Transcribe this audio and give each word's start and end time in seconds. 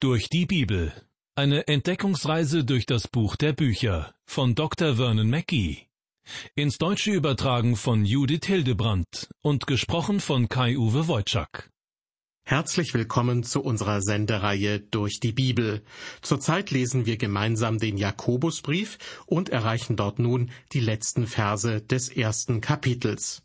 Durch 0.00 0.28
die 0.28 0.46
Bibel. 0.46 0.92
Eine 1.34 1.66
Entdeckungsreise 1.66 2.64
durch 2.64 2.86
das 2.86 3.08
Buch 3.08 3.34
der 3.34 3.52
Bücher 3.52 4.14
von 4.26 4.54
Dr. 4.54 4.94
Vernon 4.94 5.28
Mackey. 5.28 5.88
Ins 6.54 6.78
Deutsche 6.78 7.10
übertragen 7.10 7.74
von 7.74 8.04
Judith 8.04 8.46
Hildebrandt 8.46 9.28
und 9.42 9.66
gesprochen 9.66 10.20
von 10.20 10.48
Kai-Uwe 10.48 11.08
Wojczak. 11.08 11.72
Herzlich 12.44 12.94
willkommen 12.94 13.42
zu 13.42 13.60
unserer 13.60 14.00
Sendereihe 14.00 14.78
Durch 14.78 15.18
die 15.18 15.32
Bibel. 15.32 15.82
Zurzeit 16.22 16.70
lesen 16.70 17.04
wir 17.04 17.16
gemeinsam 17.16 17.78
den 17.78 17.96
Jakobusbrief 17.96 18.98
und 19.26 19.48
erreichen 19.48 19.96
dort 19.96 20.20
nun 20.20 20.52
die 20.72 20.80
letzten 20.80 21.26
Verse 21.26 21.82
des 21.82 22.08
ersten 22.08 22.60
Kapitels. 22.60 23.42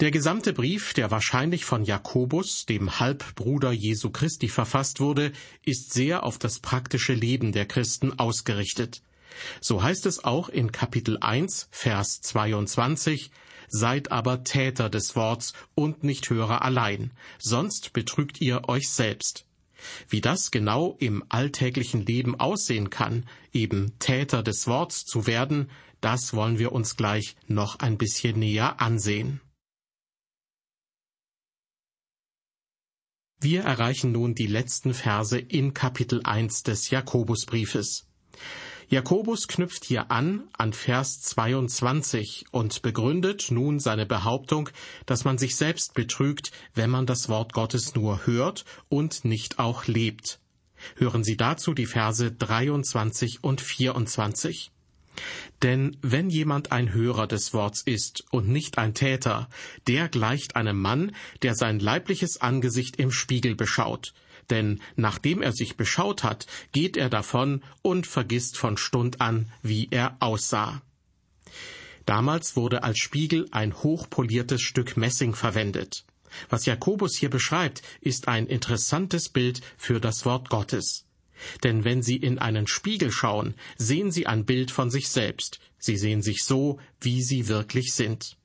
Der 0.00 0.10
gesamte 0.10 0.52
Brief, 0.52 0.94
der 0.94 1.10
wahrscheinlich 1.10 1.64
von 1.64 1.84
Jakobus, 1.84 2.66
dem 2.66 3.00
Halbbruder 3.00 3.72
Jesu 3.72 4.10
Christi, 4.10 4.48
verfasst 4.48 5.00
wurde, 5.00 5.32
ist 5.64 5.92
sehr 5.92 6.22
auf 6.24 6.38
das 6.38 6.60
praktische 6.60 7.14
Leben 7.14 7.52
der 7.52 7.66
Christen 7.66 8.18
ausgerichtet. 8.18 9.02
So 9.60 9.82
heißt 9.82 10.06
es 10.06 10.24
auch 10.24 10.48
in 10.48 10.72
Kapitel 10.72 11.18
1, 11.20 11.68
Vers 11.70 12.20
22, 12.22 13.30
Seid 13.70 14.10
aber 14.12 14.44
Täter 14.44 14.88
des 14.88 15.14
Worts 15.14 15.52
und 15.74 16.02
nicht 16.02 16.30
Hörer 16.30 16.62
allein, 16.62 17.10
sonst 17.38 17.92
betrügt 17.92 18.40
ihr 18.40 18.66
euch 18.68 18.88
selbst. 18.88 19.44
Wie 20.08 20.20
das 20.20 20.50
genau 20.50 20.96
im 20.98 21.22
alltäglichen 21.28 22.04
Leben 22.04 22.38
aussehen 22.40 22.90
kann, 22.90 23.26
eben 23.52 23.92
Täter 23.98 24.42
des 24.42 24.66
Worts 24.66 25.04
zu 25.04 25.26
werden, 25.26 25.70
das 26.00 26.34
wollen 26.34 26.58
wir 26.58 26.72
uns 26.72 26.96
gleich 26.96 27.36
noch 27.46 27.78
ein 27.80 27.98
bisschen 27.98 28.38
näher 28.38 28.80
ansehen. 28.80 29.40
Wir 33.40 33.62
erreichen 33.62 34.10
nun 34.10 34.34
die 34.34 34.48
letzten 34.48 34.94
Verse 34.94 35.38
in 35.38 35.72
Kapitel 35.72 36.20
1 36.24 36.64
des 36.64 36.90
Jakobusbriefes. 36.90 38.08
Jakobus 38.88 39.46
knüpft 39.46 39.84
hier 39.84 40.10
an 40.10 40.48
an 40.54 40.72
Vers 40.72 41.20
22 41.20 42.46
und 42.52 42.82
begründet 42.82 43.50
nun 43.50 43.78
seine 43.78 44.06
Behauptung, 44.06 44.70
dass 45.06 45.24
man 45.24 45.38
sich 45.38 45.56
selbst 45.56 45.94
betrügt, 45.94 46.50
wenn 46.74 46.90
man 46.90 47.06
das 47.06 47.28
Wort 47.28 47.52
Gottes 47.52 47.94
nur 47.94 48.26
hört 48.26 48.64
und 48.88 49.24
nicht 49.24 49.58
auch 49.58 49.86
lebt. 49.86 50.40
Hören 50.96 51.22
Sie 51.22 51.36
dazu 51.36 51.74
die 51.74 51.86
Verse 51.86 52.32
23 52.32 53.44
und 53.44 53.60
24. 53.60 54.72
Denn 55.62 55.96
wenn 56.02 56.30
jemand 56.30 56.72
ein 56.72 56.92
Hörer 56.92 57.26
des 57.26 57.52
Worts 57.52 57.82
ist 57.82 58.24
und 58.30 58.48
nicht 58.48 58.78
ein 58.78 58.94
Täter, 58.94 59.48
der 59.86 60.08
gleicht 60.08 60.56
einem 60.56 60.80
Mann, 60.80 61.14
der 61.42 61.54
sein 61.54 61.80
leibliches 61.80 62.40
Angesicht 62.40 62.96
im 62.96 63.10
Spiegel 63.10 63.54
beschaut. 63.54 64.14
Denn 64.50 64.80
nachdem 64.96 65.42
er 65.42 65.52
sich 65.52 65.76
beschaut 65.76 66.22
hat, 66.22 66.46
geht 66.72 66.96
er 66.96 67.10
davon 67.10 67.62
und 67.82 68.06
vergisst 68.06 68.56
von 68.56 68.76
Stund 68.76 69.20
an, 69.20 69.50
wie 69.62 69.88
er 69.90 70.16
aussah. 70.20 70.80
Damals 72.06 72.56
wurde 72.56 72.84
als 72.84 72.98
Spiegel 72.98 73.48
ein 73.50 73.74
hochpoliertes 73.74 74.62
Stück 74.62 74.96
Messing 74.96 75.34
verwendet. 75.34 76.04
Was 76.48 76.66
Jakobus 76.66 77.16
hier 77.16 77.30
beschreibt, 77.30 77.82
ist 78.00 78.28
ein 78.28 78.46
interessantes 78.46 79.28
Bild 79.28 79.60
für 79.76 80.00
das 80.00 80.24
Wort 80.24 80.48
Gottes. 80.48 81.07
Denn 81.64 81.84
wenn 81.84 82.02
Sie 82.02 82.16
in 82.16 82.38
einen 82.38 82.66
Spiegel 82.66 83.10
schauen, 83.10 83.54
sehen 83.76 84.10
Sie 84.10 84.26
ein 84.26 84.44
Bild 84.44 84.70
von 84.70 84.90
sich 84.90 85.08
selbst. 85.08 85.60
Sie 85.78 85.96
sehen 85.96 86.22
sich 86.22 86.44
so, 86.44 86.78
wie 87.00 87.22
Sie 87.22 87.48
wirklich 87.48 87.92
sind. 87.92 88.36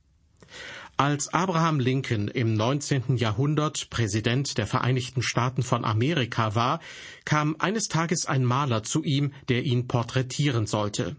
Als 0.95 1.33
Abraham 1.33 1.79
Lincoln 1.79 2.27
im 2.27 2.53
19. 2.53 3.17
Jahrhundert 3.17 3.89
Präsident 3.89 4.59
der 4.59 4.67
Vereinigten 4.67 5.23
Staaten 5.23 5.63
von 5.63 5.85
Amerika 5.85 6.53
war, 6.53 6.79
kam 7.25 7.55
eines 7.57 7.87
Tages 7.87 8.27
ein 8.27 8.45
Maler 8.45 8.83
zu 8.83 9.03
ihm, 9.03 9.33
der 9.49 9.63
ihn 9.63 9.87
porträtieren 9.87 10.67
sollte. 10.67 11.15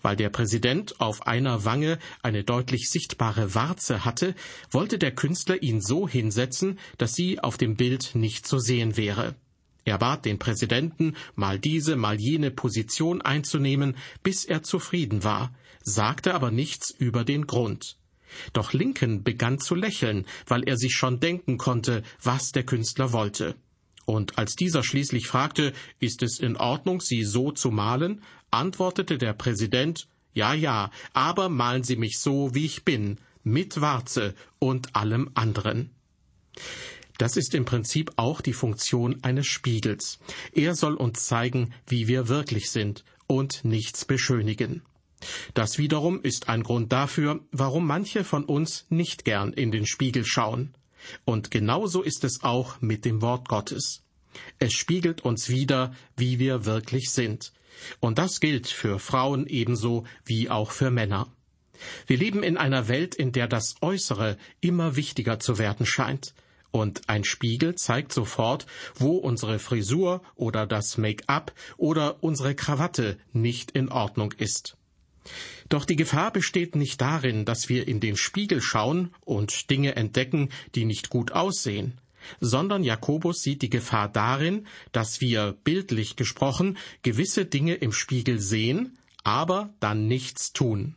Weil 0.00 0.16
der 0.16 0.30
Präsident 0.30 1.00
auf 1.00 1.26
einer 1.26 1.64
Wange 1.66 1.98
eine 2.22 2.42
deutlich 2.42 2.88
sichtbare 2.88 3.54
Warze 3.54 4.04
hatte, 4.06 4.34
wollte 4.70 4.98
der 4.98 5.14
Künstler 5.14 5.62
ihn 5.62 5.82
so 5.82 6.08
hinsetzen, 6.08 6.78
dass 6.96 7.14
sie 7.14 7.38
auf 7.38 7.58
dem 7.58 7.76
Bild 7.76 8.14
nicht 8.14 8.46
zu 8.46 8.58
sehen 8.58 8.96
wäre. 8.96 9.34
Er 9.84 9.98
bat 9.98 10.24
den 10.24 10.38
Präsidenten, 10.38 11.16
mal 11.34 11.58
diese, 11.58 11.96
mal 11.96 12.20
jene 12.20 12.50
Position 12.50 13.20
einzunehmen, 13.20 13.96
bis 14.22 14.44
er 14.44 14.62
zufrieden 14.62 15.24
war, 15.24 15.54
sagte 15.82 16.34
aber 16.34 16.50
nichts 16.50 16.90
über 16.90 17.24
den 17.24 17.46
Grund. 17.46 17.96
Doch 18.52 18.72
Lincoln 18.72 19.22
begann 19.22 19.58
zu 19.58 19.74
lächeln, 19.74 20.26
weil 20.46 20.62
er 20.62 20.76
sich 20.76 20.94
schon 20.94 21.20
denken 21.20 21.58
konnte, 21.58 22.02
was 22.22 22.52
der 22.52 22.64
Künstler 22.64 23.12
wollte. 23.12 23.56
Und 24.04 24.38
als 24.38 24.54
dieser 24.54 24.82
schließlich 24.82 25.26
fragte, 25.26 25.72
ist 26.00 26.22
es 26.22 26.38
in 26.38 26.56
Ordnung, 26.56 27.00
Sie 27.00 27.24
so 27.24 27.52
zu 27.52 27.70
malen, 27.70 28.22
antwortete 28.50 29.18
der 29.18 29.32
Präsident, 29.32 30.08
ja, 30.34 30.54
ja, 30.54 30.90
aber 31.12 31.48
malen 31.48 31.84
Sie 31.84 31.96
mich 31.96 32.18
so, 32.18 32.54
wie 32.54 32.64
ich 32.64 32.84
bin, 32.84 33.18
mit 33.44 33.80
Warze 33.80 34.34
und 34.58 34.96
allem 34.96 35.30
anderen. 35.34 35.90
Das 37.22 37.36
ist 37.36 37.54
im 37.54 37.64
Prinzip 37.64 38.10
auch 38.16 38.40
die 38.40 38.52
Funktion 38.52 39.22
eines 39.22 39.46
Spiegels. 39.46 40.18
Er 40.52 40.74
soll 40.74 40.94
uns 40.96 41.24
zeigen, 41.24 41.72
wie 41.86 42.08
wir 42.08 42.26
wirklich 42.26 42.68
sind 42.72 43.04
und 43.28 43.64
nichts 43.64 44.04
beschönigen. 44.04 44.82
Das 45.54 45.78
wiederum 45.78 46.20
ist 46.20 46.48
ein 46.48 46.64
Grund 46.64 46.90
dafür, 46.90 47.38
warum 47.52 47.86
manche 47.86 48.24
von 48.24 48.44
uns 48.44 48.86
nicht 48.88 49.24
gern 49.24 49.52
in 49.52 49.70
den 49.70 49.86
Spiegel 49.86 50.24
schauen. 50.24 50.74
Und 51.24 51.52
genauso 51.52 52.02
ist 52.02 52.24
es 52.24 52.42
auch 52.42 52.80
mit 52.80 53.04
dem 53.04 53.22
Wort 53.22 53.48
Gottes. 53.48 54.02
Es 54.58 54.72
spiegelt 54.72 55.20
uns 55.20 55.48
wieder, 55.48 55.94
wie 56.16 56.40
wir 56.40 56.64
wirklich 56.64 57.12
sind. 57.12 57.52
Und 58.00 58.18
das 58.18 58.40
gilt 58.40 58.66
für 58.66 58.98
Frauen 58.98 59.46
ebenso 59.46 60.06
wie 60.24 60.50
auch 60.50 60.72
für 60.72 60.90
Männer. 60.90 61.28
Wir 62.08 62.16
leben 62.16 62.42
in 62.42 62.56
einer 62.56 62.88
Welt, 62.88 63.14
in 63.14 63.30
der 63.30 63.46
das 63.46 63.76
Äußere 63.80 64.38
immer 64.60 64.96
wichtiger 64.96 65.38
zu 65.38 65.58
werden 65.58 65.86
scheint. 65.86 66.34
Und 66.72 67.08
ein 67.08 67.22
Spiegel 67.22 67.74
zeigt 67.74 68.12
sofort, 68.12 68.66
wo 68.94 69.12
unsere 69.16 69.58
Frisur 69.58 70.22
oder 70.34 70.66
das 70.66 70.98
Make-up 70.98 71.52
oder 71.76 72.22
unsere 72.24 72.54
Krawatte 72.54 73.18
nicht 73.32 73.70
in 73.70 73.90
Ordnung 73.90 74.32
ist. 74.32 74.76
Doch 75.68 75.84
die 75.84 75.96
Gefahr 75.96 76.32
besteht 76.32 76.74
nicht 76.74 77.00
darin, 77.00 77.44
dass 77.44 77.68
wir 77.68 77.86
in 77.86 78.00
den 78.00 78.16
Spiegel 78.16 78.60
schauen 78.60 79.14
und 79.20 79.70
Dinge 79.70 79.96
entdecken, 79.96 80.48
die 80.74 80.84
nicht 80.84 81.10
gut 81.10 81.32
aussehen, 81.32 81.98
sondern 82.40 82.82
Jakobus 82.84 83.42
sieht 83.42 83.62
die 83.62 83.70
Gefahr 83.70 84.08
darin, 84.08 84.66
dass 84.92 85.20
wir, 85.20 85.56
bildlich 85.64 86.16
gesprochen, 86.16 86.78
gewisse 87.02 87.44
Dinge 87.44 87.74
im 87.74 87.92
Spiegel 87.92 88.40
sehen, 88.40 88.98
aber 89.24 89.72
dann 89.80 90.06
nichts 90.06 90.52
tun. 90.52 90.94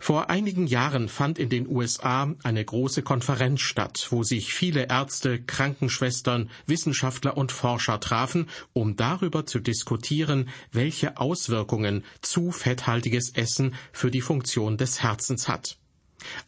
Vor 0.00 0.30
einigen 0.30 0.66
Jahren 0.66 1.08
fand 1.08 1.38
in 1.38 1.48
den 1.48 1.68
USA 1.68 2.34
eine 2.42 2.64
große 2.64 3.02
Konferenz 3.02 3.60
statt, 3.60 4.06
wo 4.10 4.22
sich 4.22 4.54
viele 4.54 4.88
Ärzte, 4.88 5.42
Krankenschwestern, 5.42 6.50
Wissenschaftler 6.66 7.36
und 7.36 7.52
Forscher 7.52 7.98
trafen, 8.00 8.48
um 8.72 8.96
darüber 8.96 9.44
zu 9.44 9.58
diskutieren, 9.58 10.48
welche 10.72 11.16
Auswirkungen 11.18 12.04
zu 12.22 12.52
fetthaltiges 12.52 13.30
Essen 13.30 13.74
für 13.92 14.10
die 14.10 14.20
Funktion 14.20 14.76
des 14.76 15.02
Herzens 15.02 15.48
hat. 15.48 15.78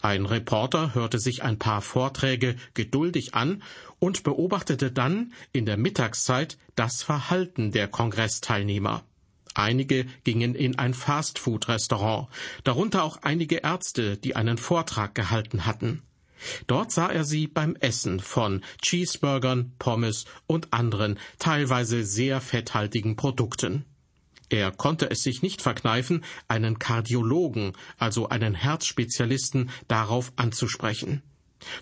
Ein 0.00 0.26
Reporter 0.26 0.94
hörte 0.94 1.18
sich 1.18 1.42
ein 1.42 1.58
paar 1.58 1.80
Vorträge 1.80 2.56
geduldig 2.74 3.34
an 3.34 3.62
und 3.98 4.24
beobachtete 4.24 4.90
dann 4.90 5.32
in 5.52 5.66
der 5.66 5.76
Mittagszeit 5.76 6.58
das 6.74 7.02
Verhalten 7.02 7.70
der 7.70 7.88
Kongressteilnehmer. 7.88 9.04
Einige 9.60 10.06
gingen 10.24 10.54
in 10.54 10.78
ein 10.78 10.94
Fastfood-Restaurant, 10.94 12.28
darunter 12.64 13.04
auch 13.04 13.18
einige 13.20 13.56
Ärzte, 13.56 14.16
die 14.16 14.34
einen 14.34 14.56
Vortrag 14.56 15.14
gehalten 15.14 15.66
hatten. 15.66 16.02
Dort 16.66 16.92
sah 16.92 17.08
er 17.08 17.24
sie 17.24 17.46
beim 17.46 17.76
Essen 17.76 18.20
von 18.20 18.62
Cheeseburgern, 18.80 19.72
Pommes 19.78 20.24
und 20.46 20.72
anderen, 20.72 21.18
teilweise 21.38 22.06
sehr 22.06 22.40
fetthaltigen 22.40 23.16
Produkten. 23.16 23.84
Er 24.48 24.70
konnte 24.70 25.10
es 25.10 25.22
sich 25.22 25.42
nicht 25.42 25.60
verkneifen, 25.60 26.24
einen 26.48 26.78
Kardiologen, 26.78 27.74
also 27.98 28.30
einen 28.30 28.54
Herzspezialisten, 28.54 29.68
darauf 29.88 30.32
anzusprechen. 30.36 31.22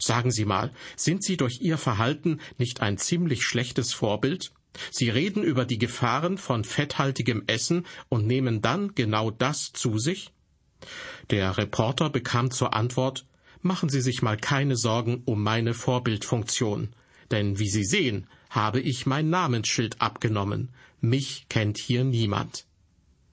Sagen 0.01 0.33
Sie 0.33 0.45
mal, 0.45 0.73
sind 0.97 1.23
Sie 1.23 1.37
durch 1.37 1.61
Ihr 1.61 1.79
Verhalten 1.79 2.41
nicht 2.59 2.81
ein 2.81 2.99
ziemlich 2.99 3.45
schlechtes 3.45 3.93
Vorbild? 3.93 4.51
Sie 4.91 5.11
reden 5.11 5.43
über 5.43 5.65
die 5.65 5.79
Gefahren 5.79 6.39
von 6.39 6.65
fetthaltigem 6.65 7.45
Essen 7.47 7.87
und 8.09 8.27
nehmen 8.27 8.63
dann 8.63 8.95
genau 8.95 9.31
das 9.31 9.73
zu 9.73 9.99
sich? 9.99 10.33
Der 11.31 11.59
Reporter 11.59 12.11
bekam 12.11 12.51
zur 12.51 12.75
Antwort 12.75 13.25
Machen 13.61 13.89
Sie 13.89 14.01
sich 14.01 14.23
mal 14.23 14.37
keine 14.37 14.77
Sorgen 14.77 15.23
um 15.25 15.43
meine 15.43 15.75
Vorbildfunktion, 15.75 16.91
denn 17.31 17.59
wie 17.59 17.69
Sie 17.69 17.85
sehen, 17.85 18.29
habe 18.51 18.81
ich 18.81 19.05
mein 19.05 19.31
Namensschild 19.31 20.01
abgenommen. 20.01 20.71
Mich 21.01 21.47
kennt 21.49 21.79
hier 21.79 22.05
niemand. 22.05 22.67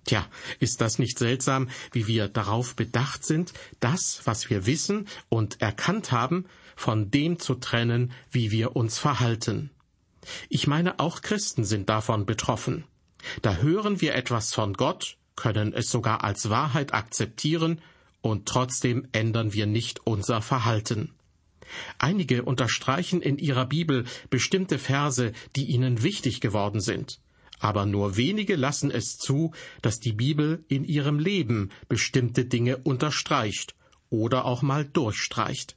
Tja, 0.05 0.27
ist 0.59 0.81
das 0.81 0.99
nicht 0.99 1.17
seltsam, 1.17 1.69
wie 1.91 2.07
wir 2.07 2.27
darauf 2.27 2.75
bedacht 2.75 3.23
sind, 3.23 3.53
das, 3.79 4.21
was 4.25 4.49
wir 4.49 4.65
wissen 4.65 5.07
und 5.29 5.61
erkannt 5.61 6.11
haben, 6.11 6.45
von 6.75 7.09
dem 7.09 7.39
zu 7.39 7.55
trennen, 7.55 8.11
wie 8.29 8.51
wir 8.51 8.75
uns 8.75 8.99
verhalten? 8.99 9.71
Ich 10.49 10.67
meine, 10.67 10.99
auch 10.99 11.21
Christen 11.21 11.63
sind 11.63 11.89
davon 11.89 12.25
betroffen. 12.25 12.85
Da 13.41 13.57
hören 13.57 14.01
wir 14.01 14.15
etwas 14.15 14.53
von 14.53 14.73
Gott, 14.73 15.17
können 15.35 15.73
es 15.73 15.89
sogar 15.89 16.23
als 16.23 16.49
Wahrheit 16.49 16.93
akzeptieren, 16.93 17.81
und 18.21 18.47
trotzdem 18.47 19.07
ändern 19.11 19.53
wir 19.53 19.67
nicht 19.67 20.01
unser 20.05 20.41
Verhalten. 20.41 21.11
Einige 21.99 22.43
unterstreichen 22.43 23.21
in 23.21 23.37
ihrer 23.37 23.65
Bibel 23.65 24.05
bestimmte 24.29 24.79
Verse, 24.79 25.31
die 25.55 25.65
ihnen 25.65 26.03
wichtig 26.03 26.41
geworden 26.41 26.81
sind, 26.81 27.19
aber 27.59 27.85
nur 27.85 28.17
wenige 28.17 28.55
lassen 28.55 28.91
es 28.91 29.17
zu, 29.17 29.51
dass 29.81 29.99
die 29.99 30.13
Bibel 30.13 30.63
in 30.67 30.83
ihrem 30.83 31.19
Leben 31.19 31.69
bestimmte 31.87 32.45
Dinge 32.45 32.77
unterstreicht 32.77 33.75
oder 34.09 34.45
auch 34.45 34.61
mal 34.61 34.85
durchstreicht. 34.85 35.75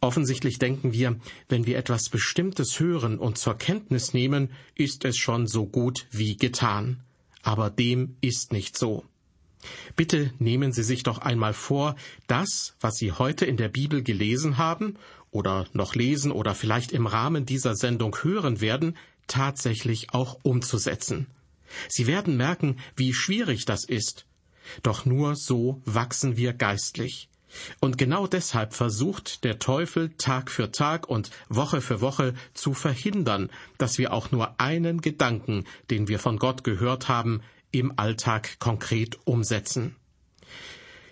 Offensichtlich 0.00 0.58
denken 0.58 0.92
wir, 0.92 1.18
wenn 1.48 1.66
wir 1.66 1.78
etwas 1.78 2.08
Bestimmtes 2.08 2.78
hören 2.78 3.18
und 3.18 3.38
zur 3.38 3.56
Kenntnis 3.56 4.14
nehmen, 4.14 4.50
ist 4.74 5.04
es 5.04 5.16
schon 5.16 5.46
so 5.46 5.66
gut 5.66 6.06
wie 6.10 6.36
getan. 6.36 7.00
Aber 7.42 7.70
dem 7.70 8.16
ist 8.20 8.52
nicht 8.52 8.78
so. 8.78 9.04
Bitte 9.96 10.32
nehmen 10.38 10.72
Sie 10.72 10.84
sich 10.84 11.02
doch 11.02 11.18
einmal 11.18 11.52
vor, 11.52 11.96
das, 12.26 12.74
was 12.80 12.96
Sie 12.96 13.12
heute 13.12 13.44
in 13.44 13.56
der 13.56 13.68
Bibel 13.68 14.02
gelesen 14.02 14.56
haben 14.56 14.96
oder 15.30 15.66
noch 15.72 15.94
lesen 15.94 16.30
oder 16.30 16.54
vielleicht 16.54 16.92
im 16.92 17.06
Rahmen 17.06 17.44
dieser 17.44 17.74
Sendung 17.74 18.16
hören 18.22 18.60
werden, 18.60 18.96
tatsächlich 19.26 20.14
auch 20.14 20.38
umzusetzen. 20.42 21.26
Sie 21.88 22.06
werden 22.06 22.36
merken, 22.36 22.78
wie 22.96 23.12
schwierig 23.12 23.64
das 23.64 23.84
ist. 23.84 24.26
Doch 24.82 25.04
nur 25.04 25.36
so 25.36 25.82
wachsen 25.84 26.36
wir 26.36 26.52
geistlich. 26.52 27.28
Und 27.80 27.98
genau 27.98 28.26
deshalb 28.26 28.74
versucht 28.74 29.44
der 29.44 29.58
Teufel 29.58 30.10
Tag 30.18 30.50
für 30.50 30.70
Tag 30.70 31.08
und 31.08 31.30
Woche 31.48 31.80
für 31.80 32.00
Woche 32.00 32.34
zu 32.54 32.74
verhindern, 32.74 33.50
dass 33.78 33.98
wir 33.98 34.12
auch 34.12 34.30
nur 34.30 34.60
einen 34.60 35.00
Gedanken, 35.00 35.64
den 35.90 36.08
wir 36.08 36.18
von 36.18 36.38
Gott 36.38 36.64
gehört 36.64 37.08
haben, 37.08 37.42
im 37.70 37.98
Alltag 37.98 38.58
konkret 38.58 39.18
umsetzen. 39.24 39.96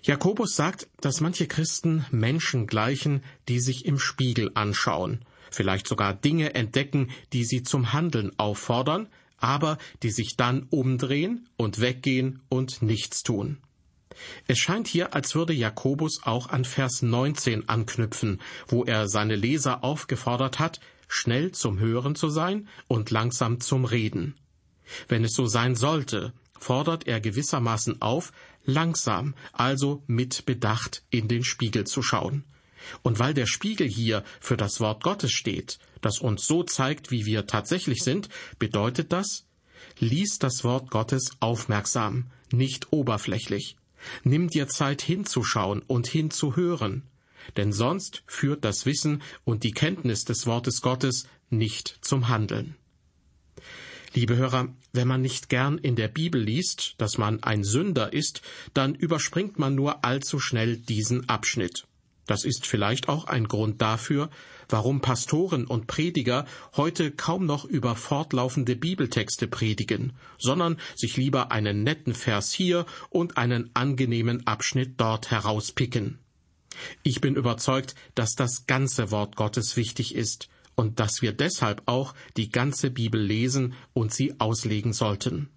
Jakobus 0.02 0.54
sagt, 0.54 0.88
dass 1.00 1.20
manche 1.20 1.48
Christen 1.48 2.06
Menschen 2.10 2.66
gleichen, 2.66 3.22
die 3.48 3.58
sich 3.58 3.84
im 3.86 3.98
Spiegel 3.98 4.52
anschauen, 4.54 5.24
vielleicht 5.50 5.88
sogar 5.88 6.14
Dinge 6.14 6.54
entdecken, 6.54 7.10
die 7.32 7.44
sie 7.44 7.64
zum 7.64 7.92
Handeln 7.92 8.30
auffordern, 8.38 9.08
aber 9.38 9.78
die 10.02 10.10
sich 10.10 10.36
dann 10.36 10.66
umdrehen 10.70 11.48
und 11.56 11.80
weggehen 11.80 12.40
und 12.48 12.82
nichts 12.82 13.22
tun. 13.22 13.58
Es 14.46 14.58
scheint 14.58 14.88
hier, 14.88 15.14
als 15.14 15.34
würde 15.34 15.52
Jakobus 15.52 16.20
auch 16.22 16.48
an 16.48 16.64
Vers 16.64 17.02
19 17.02 17.68
anknüpfen, 17.68 18.40
wo 18.66 18.84
er 18.84 19.08
seine 19.08 19.36
Leser 19.36 19.84
aufgefordert 19.84 20.58
hat, 20.58 20.80
schnell 21.08 21.52
zum 21.52 21.78
Hören 21.78 22.14
zu 22.14 22.28
sein 22.28 22.68
und 22.88 23.10
langsam 23.10 23.60
zum 23.60 23.84
Reden. 23.84 24.34
Wenn 25.08 25.24
es 25.24 25.34
so 25.34 25.46
sein 25.46 25.74
sollte, 25.74 26.32
fordert 26.58 27.06
er 27.06 27.20
gewissermaßen 27.20 28.00
auf, 28.02 28.32
langsam, 28.64 29.34
also 29.52 30.02
mit 30.06 30.46
Bedacht 30.46 31.02
in 31.10 31.28
den 31.28 31.44
Spiegel 31.44 31.84
zu 31.84 32.02
schauen. 32.02 32.44
Und 33.02 33.18
weil 33.18 33.34
der 33.34 33.46
Spiegel 33.46 33.88
hier 33.88 34.22
für 34.40 34.56
das 34.56 34.80
Wort 34.80 35.02
Gottes 35.02 35.32
steht, 35.32 35.78
das 36.00 36.20
uns 36.20 36.46
so 36.46 36.62
zeigt, 36.62 37.10
wie 37.10 37.26
wir 37.26 37.46
tatsächlich 37.46 38.02
sind, 38.02 38.28
bedeutet 38.58 39.12
das, 39.12 39.44
lies 39.98 40.38
das 40.38 40.62
Wort 40.62 40.90
Gottes 40.90 41.30
aufmerksam, 41.40 42.30
nicht 42.52 42.92
oberflächlich. 42.92 43.76
Nimm 44.24 44.48
dir 44.48 44.68
Zeit 44.68 45.02
hinzuschauen 45.02 45.82
und 45.86 46.06
hinzuhören, 46.06 47.02
denn 47.56 47.72
sonst 47.72 48.22
führt 48.26 48.64
das 48.64 48.86
Wissen 48.86 49.22
und 49.44 49.62
die 49.62 49.72
Kenntnis 49.72 50.24
des 50.24 50.46
Wortes 50.46 50.80
Gottes 50.80 51.28
nicht 51.50 51.98
zum 52.00 52.28
Handeln. 52.28 52.76
Liebe 54.14 54.36
Hörer, 54.36 54.68
wenn 54.92 55.08
man 55.08 55.20
nicht 55.20 55.50
gern 55.50 55.76
in 55.76 55.94
der 55.94 56.08
Bibel 56.08 56.40
liest, 56.40 56.94
dass 56.98 57.18
man 57.18 57.42
ein 57.42 57.64
Sünder 57.64 58.12
ist, 58.12 58.40
dann 58.72 58.94
überspringt 58.94 59.58
man 59.58 59.74
nur 59.74 60.04
allzu 60.04 60.38
schnell 60.38 60.78
diesen 60.78 61.28
Abschnitt. 61.28 61.86
Das 62.26 62.44
ist 62.44 62.66
vielleicht 62.66 63.08
auch 63.08 63.26
ein 63.26 63.46
Grund 63.46 63.80
dafür, 63.82 64.30
warum 64.68 65.00
Pastoren 65.00 65.66
und 65.66 65.86
Prediger 65.86 66.46
heute 66.76 67.10
kaum 67.10 67.46
noch 67.46 67.64
über 67.64 67.94
fortlaufende 67.94 68.76
Bibeltexte 68.76 69.46
predigen, 69.46 70.12
sondern 70.38 70.78
sich 70.94 71.16
lieber 71.16 71.52
einen 71.52 71.82
netten 71.82 72.14
Vers 72.14 72.52
hier 72.52 72.86
und 73.10 73.36
einen 73.36 73.70
angenehmen 73.74 74.46
Abschnitt 74.46 74.94
dort 75.00 75.30
herauspicken. 75.30 76.18
Ich 77.02 77.20
bin 77.20 77.36
überzeugt, 77.36 77.94
dass 78.14 78.34
das 78.34 78.66
ganze 78.66 79.10
Wort 79.10 79.36
Gottes 79.36 79.76
wichtig 79.76 80.14
ist 80.14 80.48
und 80.74 81.00
dass 81.00 81.22
wir 81.22 81.32
deshalb 81.32 81.82
auch 81.86 82.14
die 82.36 82.50
ganze 82.50 82.90
Bibel 82.90 83.20
lesen 83.20 83.74
und 83.94 84.12
sie 84.12 84.38
auslegen 84.38 84.92
sollten. 84.92 85.48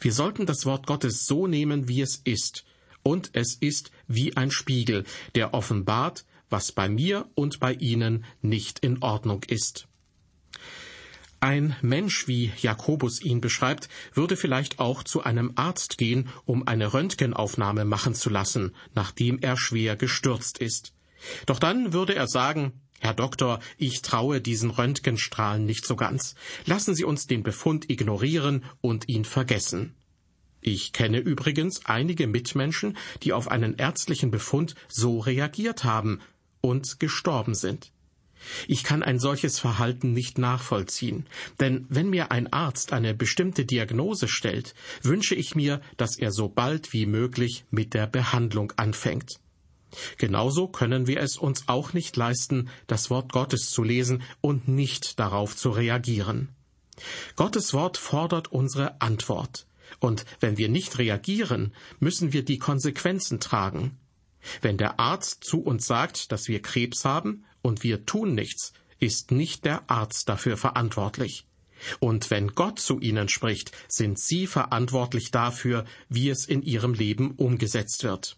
Wir 0.00 0.12
sollten 0.12 0.44
das 0.44 0.66
Wort 0.66 0.86
Gottes 0.86 1.24
so 1.24 1.46
nehmen, 1.46 1.88
wie 1.88 2.02
es 2.02 2.20
ist, 2.24 2.64
und 3.02 3.30
es 3.32 3.54
ist 3.54 3.90
wie 4.06 4.36
ein 4.36 4.50
Spiegel, 4.50 5.04
der 5.34 5.54
offenbart, 5.54 6.24
was 6.52 6.72
bei 6.72 6.88
mir 6.88 7.28
und 7.34 7.58
bei 7.58 7.72
Ihnen 7.74 8.24
nicht 8.42 8.78
in 8.80 9.02
Ordnung 9.02 9.42
ist. 9.44 9.88
Ein 11.42 11.74
Mensch, 11.82 12.28
wie 12.28 12.52
Jakobus 12.60 13.20
ihn 13.20 13.40
beschreibt, 13.40 13.88
würde 14.14 14.36
vielleicht 14.36 14.78
auch 14.78 15.02
zu 15.02 15.24
einem 15.24 15.54
Arzt 15.56 15.98
gehen, 15.98 16.28
um 16.44 16.68
eine 16.68 16.94
Röntgenaufnahme 16.94 17.84
machen 17.84 18.14
zu 18.14 18.30
lassen, 18.30 18.76
nachdem 18.94 19.40
er 19.40 19.56
schwer 19.56 19.96
gestürzt 19.96 20.58
ist. 20.58 20.92
Doch 21.46 21.58
dann 21.58 21.92
würde 21.92 22.14
er 22.14 22.28
sagen, 22.28 22.80
Herr 23.00 23.14
Doktor, 23.14 23.58
ich 23.76 24.02
traue 24.02 24.40
diesen 24.40 24.70
Röntgenstrahlen 24.70 25.66
nicht 25.66 25.84
so 25.84 25.96
ganz. 25.96 26.36
Lassen 26.64 26.94
Sie 26.94 27.02
uns 27.02 27.26
den 27.26 27.42
Befund 27.42 27.90
ignorieren 27.90 28.62
und 28.80 29.08
ihn 29.08 29.24
vergessen. 29.24 29.96
Ich 30.60 30.92
kenne 30.92 31.18
übrigens 31.18 31.86
einige 31.86 32.28
Mitmenschen, 32.28 32.96
die 33.24 33.32
auf 33.32 33.50
einen 33.50 33.74
ärztlichen 33.74 34.30
Befund 34.30 34.76
so 34.86 35.18
reagiert 35.18 35.82
haben 35.82 36.20
und 36.62 36.98
gestorben 36.98 37.54
sind. 37.54 37.92
Ich 38.66 38.82
kann 38.82 39.02
ein 39.02 39.18
solches 39.18 39.58
Verhalten 39.58 40.12
nicht 40.12 40.38
nachvollziehen, 40.38 41.26
denn 41.60 41.86
wenn 41.88 42.10
mir 42.10 42.32
ein 42.32 42.52
Arzt 42.52 42.92
eine 42.92 43.14
bestimmte 43.14 43.64
Diagnose 43.64 44.26
stellt, 44.26 44.74
wünsche 45.02 45.34
ich 45.34 45.54
mir, 45.54 45.80
dass 45.96 46.18
er 46.18 46.32
so 46.32 46.48
bald 46.48 46.92
wie 46.92 47.06
möglich 47.06 47.64
mit 47.70 47.94
der 47.94 48.06
Behandlung 48.06 48.72
anfängt. 48.76 49.38
Genauso 50.16 50.68
können 50.68 51.06
wir 51.06 51.20
es 51.20 51.36
uns 51.36 51.68
auch 51.68 51.92
nicht 51.92 52.16
leisten, 52.16 52.70
das 52.86 53.10
Wort 53.10 53.32
Gottes 53.32 53.70
zu 53.70 53.82
lesen 53.82 54.22
und 54.40 54.66
nicht 54.66 55.18
darauf 55.20 55.54
zu 55.54 55.70
reagieren. 55.70 56.48
Gottes 57.36 57.72
Wort 57.74 57.98
fordert 57.98 58.48
unsere 58.48 59.00
Antwort. 59.00 59.66
Und 60.00 60.24
wenn 60.40 60.56
wir 60.56 60.68
nicht 60.68 60.98
reagieren, 60.98 61.74
müssen 62.00 62.32
wir 62.32 62.44
die 62.44 62.58
Konsequenzen 62.58 63.40
tragen. 63.40 63.98
Wenn 64.60 64.76
der 64.76 64.98
Arzt 64.98 65.44
zu 65.44 65.62
uns 65.62 65.86
sagt, 65.86 66.32
dass 66.32 66.48
wir 66.48 66.62
Krebs 66.62 67.04
haben 67.04 67.44
und 67.62 67.82
wir 67.82 68.06
tun 68.06 68.34
nichts, 68.34 68.72
ist 68.98 69.30
nicht 69.30 69.64
der 69.64 69.88
Arzt 69.90 70.28
dafür 70.28 70.56
verantwortlich. 70.56 71.46
Und 71.98 72.30
wenn 72.30 72.48
Gott 72.48 72.78
zu 72.78 73.00
ihnen 73.00 73.28
spricht, 73.28 73.72
sind 73.88 74.18
sie 74.18 74.46
verantwortlich 74.46 75.30
dafür, 75.30 75.84
wie 76.08 76.30
es 76.30 76.46
in 76.46 76.62
ihrem 76.62 76.94
Leben 76.94 77.32
umgesetzt 77.32 78.04
wird. 78.04 78.36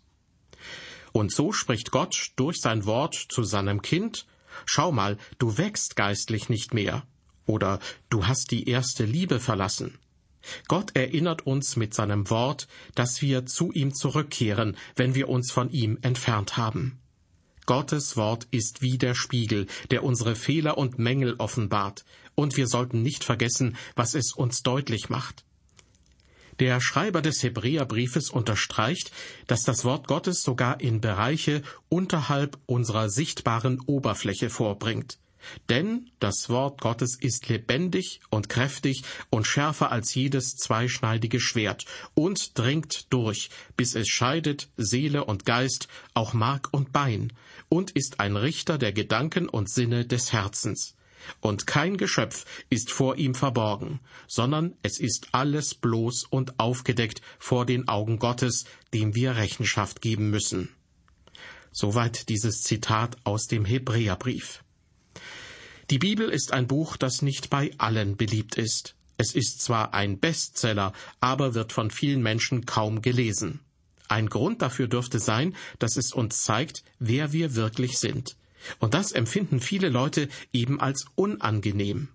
Und 1.12 1.30
so 1.32 1.52
spricht 1.52 1.90
Gott 1.90 2.32
durch 2.36 2.60
sein 2.60 2.86
Wort 2.86 3.14
zu 3.14 3.44
seinem 3.44 3.82
Kind, 3.82 4.26
Schau 4.66 4.92
mal, 4.92 5.18
du 5.38 5.58
wächst 5.58 5.96
geistlich 5.96 6.48
nicht 6.48 6.74
mehr. 6.74 7.06
Oder 7.46 7.78
du 8.08 8.26
hast 8.26 8.50
die 8.50 8.68
erste 8.68 9.04
Liebe 9.04 9.40
verlassen. 9.40 9.98
Gott 10.68 10.94
erinnert 10.94 11.46
uns 11.46 11.76
mit 11.76 11.94
seinem 11.94 12.30
Wort, 12.30 12.68
dass 12.94 13.22
wir 13.22 13.46
zu 13.46 13.72
ihm 13.72 13.94
zurückkehren, 13.94 14.76
wenn 14.96 15.14
wir 15.14 15.28
uns 15.28 15.50
von 15.50 15.70
ihm 15.70 15.98
entfernt 16.02 16.56
haben. 16.56 16.98
Gottes 17.66 18.16
Wort 18.16 18.46
ist 18.50 18.82
wie 18.82 18.98
der 18.98 19.14
Spiegel, 19.14 19.66
der 19.90 20.04
unsere 20.04 20.36
Fehler 20.36 20.76
und 20.76 20.98
Mängel 20.98 21.34
offenbart, 21.38 22.04
und 22.34 22.56
wir 22.56 22.66
sollten 22.66 23.02
nicht 23.02 23.24
vergessen, 23.24 23.76
was 23.94 24.14
es 24.14 24.32
uns 24.32 24.62
deutlich 24.62 25.08
macht. 25.08 25.44
Der 26.60 26.80
Schreiber 26.80 27.20
des 27.20 27.42
Hebräerbriefes 27.42 28.30
unterstreicht, 28.30 29.10
dass 29.46 29.62
das 29.62 29.84
Wort 29.84 30.06
Gottes 30.06 30.42
sogar 30.42 30.80
in 30.80 31.00
Bereiche 31.00 31.62
unterhalb 31.88 32.58
unserer 32.66 33.08
sichtbaren 33.08 33.80
Oberfläche 33.86 34.50
vorbringt. 34.50 35.18
Denn 35.68 36.10
das 36.20 36.48
Wort 36.48 36.80
Gottes 36.80 37.16
ist 37.20 37.48
lebendig 37.48 38.20
und 38.30 38.48
kräftig 38.48 39.02
und 39.30 39.46
schärfer 39.46 39.92
als 39.92 40.14
jedes 40.14 40.56
zweischneidige 40.56 41.40
Schwert 41.40 41.84
und 42.14 42.58
dringt 42.58 43.12
durch, 43.12 43.50
bis 43.76 43.94
es 43.94 44.08
scheidet 44.08 44.68
Seele 44.76 45.24
und 45.24 45.44
Geist, 45.44 45.88
auch 46.14 46.32
Mark 46.32 46.68
und 46.72 46.92
Bein, 46.92 47.32
und 47.68 47.90
ist 47.90 48.20
ein 48.20 48.36
Richter 48.36 48.78
der 48.78 48.92
Gedanken 48.92 49.48
und 49.48 49.68
Sinne 49.68 50.04
des 50.04 50.32
Herzens. 50.32 50.94
Und 51.40 51.66
kein 51.66 51.96
Geschöpf 51.96 52.44
ist 52.70 52.90
vor 52.90 53.16
ihm 53.16 53.34
verborgen, 53.34 54.00
sondern 54.26 54.74
es 54.82 54.98
ist 54.98 55.28
alles 55.32 55.74
bloß 55.74 56.24
und 56.28 56.58
aufgedeckt 56.58 57.22
vor 57.38 57.66
den 57.66 57.88
Augen 57.88 58.18
Gottes, 58.18 58.64
dem 58.92 59.14
wir 59.14 59.36
Rechenschaft 59.36 60.00
geben 60.00 60.30
müssen. 60.30 60.74
Soweit 61.72 62.28
dieses 62.28 62.62
Zitat 62.62 63.16
aus 63.24 63.46
dem 63.46 63.64
Hebräerbrief. 63.64 64.63
Die 65.90 65.98
Bibel 65.98 66.30
ist 66.30 66.52
ein 66.52 66.66
Buch, 66.66 66.96
das 66.96 67.20
nicht 67.20 67.50
bei 67.50 67.72
allen 67.78 68.16
beliebt 68.16 68.56
ist. 68.56 68.94
Es 69.16 69.34
ist 69.34 69.60
zwar 69.60 69.94
ein 69.94 70.18
Bestseller, 70.18 70.92
aber 71.20 71.54
wird 71.54 71.72
von 71.72 71.90
vielen 71.90 72.22
Menschen 72.22 72.64
kaum 72.64 73.02
gelesen. 73.02 73.60
Ein 74.08 74.28
Grund 74.28 74.62
dafür 74.62 74.88
dürfte 74.88 75.18
sein, 75.18 75.54
dass 75.78 75.96
es 75.96 76.12
uns 76.12 76.42
zeigt, 76.42 76.84
wer 76.98 77.32
wir 77.32 77.54
wirklich 77.54 77.98
sind. 77.98 78.36
Und 78.78 78.94
das 78.94 79.12
empfinden 79.12 79.60
viele 79.60 79.88
Leute 79.88 80.28
eben 80.52 80.80
als 80.80 81.04
unangenehm. 81.14 82.08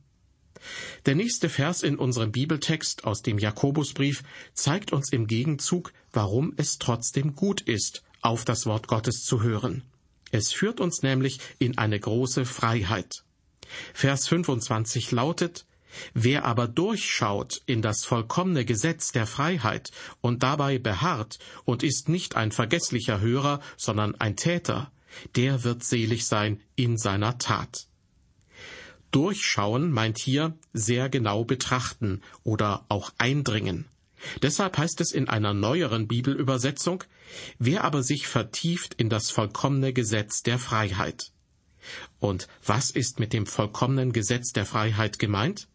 Der 1.05 1.15
nächste 1.15 1.47
Vers 1.47 1.83
in 1.83 1.97
unserem 1.97 2.31
Bibeltext 2.31 3.05
aus 3.05 3.21
dem 3.21 3.38
Jakobusbrief 3.38 4.23
zeigt 4.53 4.91
uns 4.91 5.11
im 5.11 5.27
Gegenzug, 5.27 5.93
warum 6.11 6.53
es 6.57 6.79
trotzdem 6.79 7.35
gut 7.35 7.61
ist, 7.61 8.03
auf 8.21 8.45
das 8.45 8.65
Wort 8.65 8.88
Gottes 8.88 9.23
zu 9.23 9.41
hören. 9.41 9.83
Es 10.31 10.51
führt 10.51 10.79
uns 10.79 11.01
nämlich 11.01 11.39
in 11.59 11.77
eine 11.77 11.99
große 11.99 12.45
Freiheit. 12.45 13.23
Vers 13.93 14.27
25 14.27 15.11
lautet, 15.11 15.65
Wer 16.13 16.45
aber 16.45 16.67
durchschaut 16.67 17.61
in 17.65 17.81
das 17.81 18.05
vollkommene 18.05 18.65
Gesetz 18.65 19.11
der 19.11 19.25
Freiheit 19.25 19.91
und 20.21 20.43
dabei 20.43 20.77
beharrt 20.77 21.39
und 21.65 21.83
ist 21.83 22.09
nicht 22.09 22.35
ein 22.35 22.51
vergesslicher 22.51 23.19
Hörer, 23.19 23.59
sondern 23.75 24.15
ein 24.15 24.35
Täter, 24.35 24.91
der 25.35 25.63
wird 25.63 25.83
selig 25.83 26.27
sein 26.27 26.61
in 26.75 26.97
seiner 26.97 27.38
Tat. 27.38 27.88
Durchschauen 29.11 29.91
meint 29.91 30.19
hier 30.19 30.55
sehr 30.73 31.09
genau 31.09 31.43
betrachten 31.43 32.21
oder 32.43 32.85
auch 32.89 33.11
eindringen. 33.17 33.85
Deshalb 34.41 34.77
heißt 34.77 35.01
es 35.01 35.11
in 35.11 35.29
einer 35.29 35.53
neueren 35.53 36.07
Bibelübersetzung, 36.07 37.03
wer 37.57 37.83
aber 37.85 38.03
sich 38.03 38.27
vertieft 38.27 38.93
in 38.95 39.09
das 39.09 39.31
vollkommene 39.31 39.93
Gesetz 39.93 40.43
der 40.43 40.59
Freiheit. 40.59 41.31
Und 42.19 42.48
was 42.65 42.91
ist 42.91 43.19
mit 43.19 43.33
dem 43.33 43.45
vollkommenen 43.45 44.12
Gesetz 44.12 44.51
der 44.51 44.65
Freiheit 44.65 45.19
gemeint? 45.19 45.67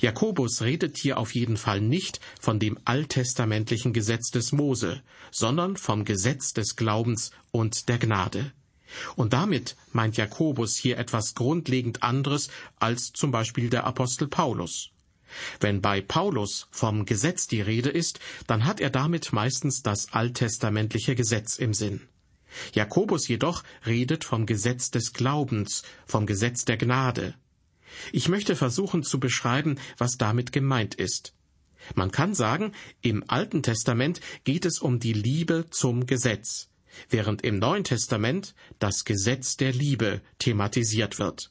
Jakobus 0.00 0.62
redet 0.62 0.96
hier 0.98 1.18
auf 1.18 1.34
jeden 1.34 1.56
Fall 1.56 1.80
nicht 1.80 2.20
von 2.40 2.58
dem 2.58 2.78
alttestamentlichen 2.84 3.92
Gesetz 3.92 4.30
des 4.30 4.52
Mose, 4.52 5.02
sondern 5.30 5.76
vom 5.76 6.04
Gesetz 6.04 6.52
des 6.52 6.76
Glaubens 6.76 7.32
und 7.50 7.88
der 7.88 7.98
Gnade. 7.98 8.52
Und 9.16 9.32
damit 9.32 9.76
meint 9.92 10.16
Jakobus 10.16 10.76
hier 10.76 10.98
etwas 10.98 11.34
grundlegend 11.34 12.02
anderes 12.02 12.48
als 12.78 13.12
zum 13.12 13.32
Beispiel 13.32 13.68
der 13.68 13.84
Apostel 13.84 14.28
Paulus. 14.28 14.90
Wenn 15.58 15.80
bei 15.80 16.00
Paulus 16.00 16.68
vom 16.70 17.06
Gesetz 17.06 17.48
die 17.48 17.60
Rede 17.60 17.90
ist, 17.90 18.20
dann 18.46 18.64
hat 18.64 18.80
er 18.80 18.90
damit 18.90 19.32
meistens 19.32 19.82
das 19.82 20.12
alttestamentliche 20.12 21.16
Gesetz 21.16 21.56
im 21.56 21.74
Sinn. 21.74 22.02
Jakobus 22.72 23.28
jedoch 23.28 23.62
redet 23.86 24.24
vom 24.24 24.46
Gesetz 24.46 24.90
des 24.90 25.12
Glaubens, 25.12 25.82
vom 26.06 26.26
Gesetz 26.26 26.64
der 26.64 26.76
Gnade. 26.76 27.34
Ich 28.12 28.28
möchte 28.28 28.56
versuchen 28.56 29.02
zu 29.02 29.20
beschreiben, 29.20 29.78
was 29.98 30.16
damit 30.16 30.52
gemeint 30.52 30.94
ist. 30.94 31.34
Man 31.94 32.10
kann 32.10 32.34
sagen, 32.34 32.72
im 33.02 33.24
Alten 33.28 33.62
Testament 33.62 34.20
geht 34.44 34.64
es 34.64 34.78
um 34.78 35.00
die 35.00 35.12
Liebe 35.12 35.66
zum 35.70 36.06
Gesetz, 36.06 36.68
während 37.10 37.42
im 37.42 37.58
Neuen 37.58 37.84
Testament 37.84 38.54
das 38.78 39.04
Gesetz 39.04 39.56
der 39.56 39.72
Liebe 39.72 40.22
thematisiert 40.38 41.18
wird. 41.18 41.50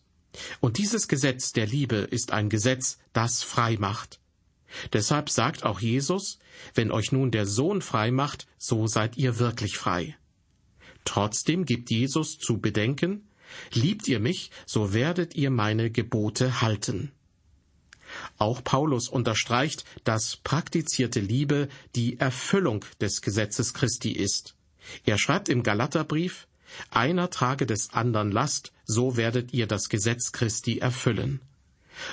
Und 0.59 0.79
dieses 0.79 1.07
Gesetz 1.07 1.51
der 1.51 1.67
Liebe 1.67 1.97
ist 1.97 2.31
ein 2.31 2.49
Gesetz, 2.49 2.97
das 3.13 3.43
frei 3.43 3.77
macht. 3.77 4.19
Deshalb 4.91 5.29
sagt 5.29 5.63
auch 5.63 5.79
Jesus, 5.79 6.39
wenn 6.73 6.91
euch 6.91 7.11
nun 7.11 7.29
der 7.29 7.45
Sohn 7.45 7.83
frei 7.83 8.09
macht, 8.09 8.47
so 8.57 8.87
seid 8.87 9.17
ihr 9.17 9.37
wirklich 9.37 9.77
frei. 9.77 10.17
Trotzdem 11.05 11.65
gibt 11.65 11.91
Jesus 11.91 12.37
zu 12.37 12.59
bedenken, 12.59 13.23
Liebt 13.71 14.07
ihr 14.07 14.19
mich, 14.19 14.51
so 14.65 14.93
werdet 14.93 15.35
ihr 15.35 15.49
meine 15.49 15.89
Gebote 15.89 16.61
halten. 16.61 17.11
Auch 18.37 18.63
Paulus 18.63 19.09
unterstreicht, 19.09 19.85
dass 20.03 20.37
praktizierte 20.37 21.19
Liebe 21.19 21.67
die 21.95 22.19
Erfüllung 22.19 22.85
des 23.01 23.21
Gesetzes 23.21 23.73
Christi 23.73 24.11
ist. 24.11 24.55
Er 25.05 25.17
schreibt 25.17 25.49
im 25.49 25.63
Galaterbrief, 25.63 26.47
einer 26.91 27.29
trage 27.29 27.65
des 27.65 27.93
andern 27.93 28.31
Last, 28.31 28.71
so 28.85 29.17
werdet 29.17 29.53
ihr 29.53 29.67
das 29.67 29.89
Gesetz 29.89 30.31
Christi 30.31 30.79
erfüllen. 30.79 31.39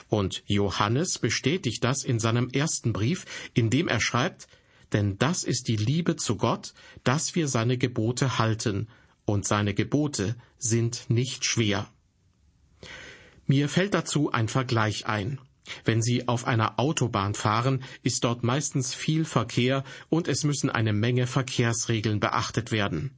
Und 0.08 0.42
Johannes 0.46 1.18
bestätigt 1.18 1.82
das 1.84 2.04
in 2.04 2.18
seinem 2.18 2.50
ersten 2.50 2.92
Brief, 2.92 3.24
indem 3.54 3.88
er 3.88 4.00
schreibt, 4.00 4.46
denn 4.92 5.18
das 5.18 5.44
ist 5.44 5.68
die 5.68 5.76
Liebe 5.76 6.16
zu 6.16 6.36
Gott, 6.36 6.74
dass 7.04 7.34
wir 7.34 7.48
seine 7.48 7.78
Gebote 7.78 8.38
halten, 8.38 8.88
und 9.24 9.46
seine 9.46 9.74
Gebote 9.74 10.34
sind 10.58 11.08
nicht 11.08 11.44
schwer. 11.44 11.88
Mir 13.46 13.68
fällt 13.68 13.94
dazu 13.94 14.32
ein 14.32 14.48
Vergleich 14.48 15.06
ein. 15.06 15.38
Wenn 15.84 16.02
Sie 16.02 16.26
auf 16.26 16.46
einer 16.46 16.78
Autobahn 16.80 17.34
fahren, 17.34 17.84
ist 18.02 18.24
dort 18.24 18.42
meistens 18.42 18.94
viel 18.94 19.24
Verkehr 19.24 19.84
und 20.08 20.26
es 20.26 20.42
müssen 20.44 20.70
eine 20.70 20.92
Menge 20.92 21.26
Verkehrsregeln 21.26 22.18
beachtet 22.18 22.72
werden. 22.72 23.12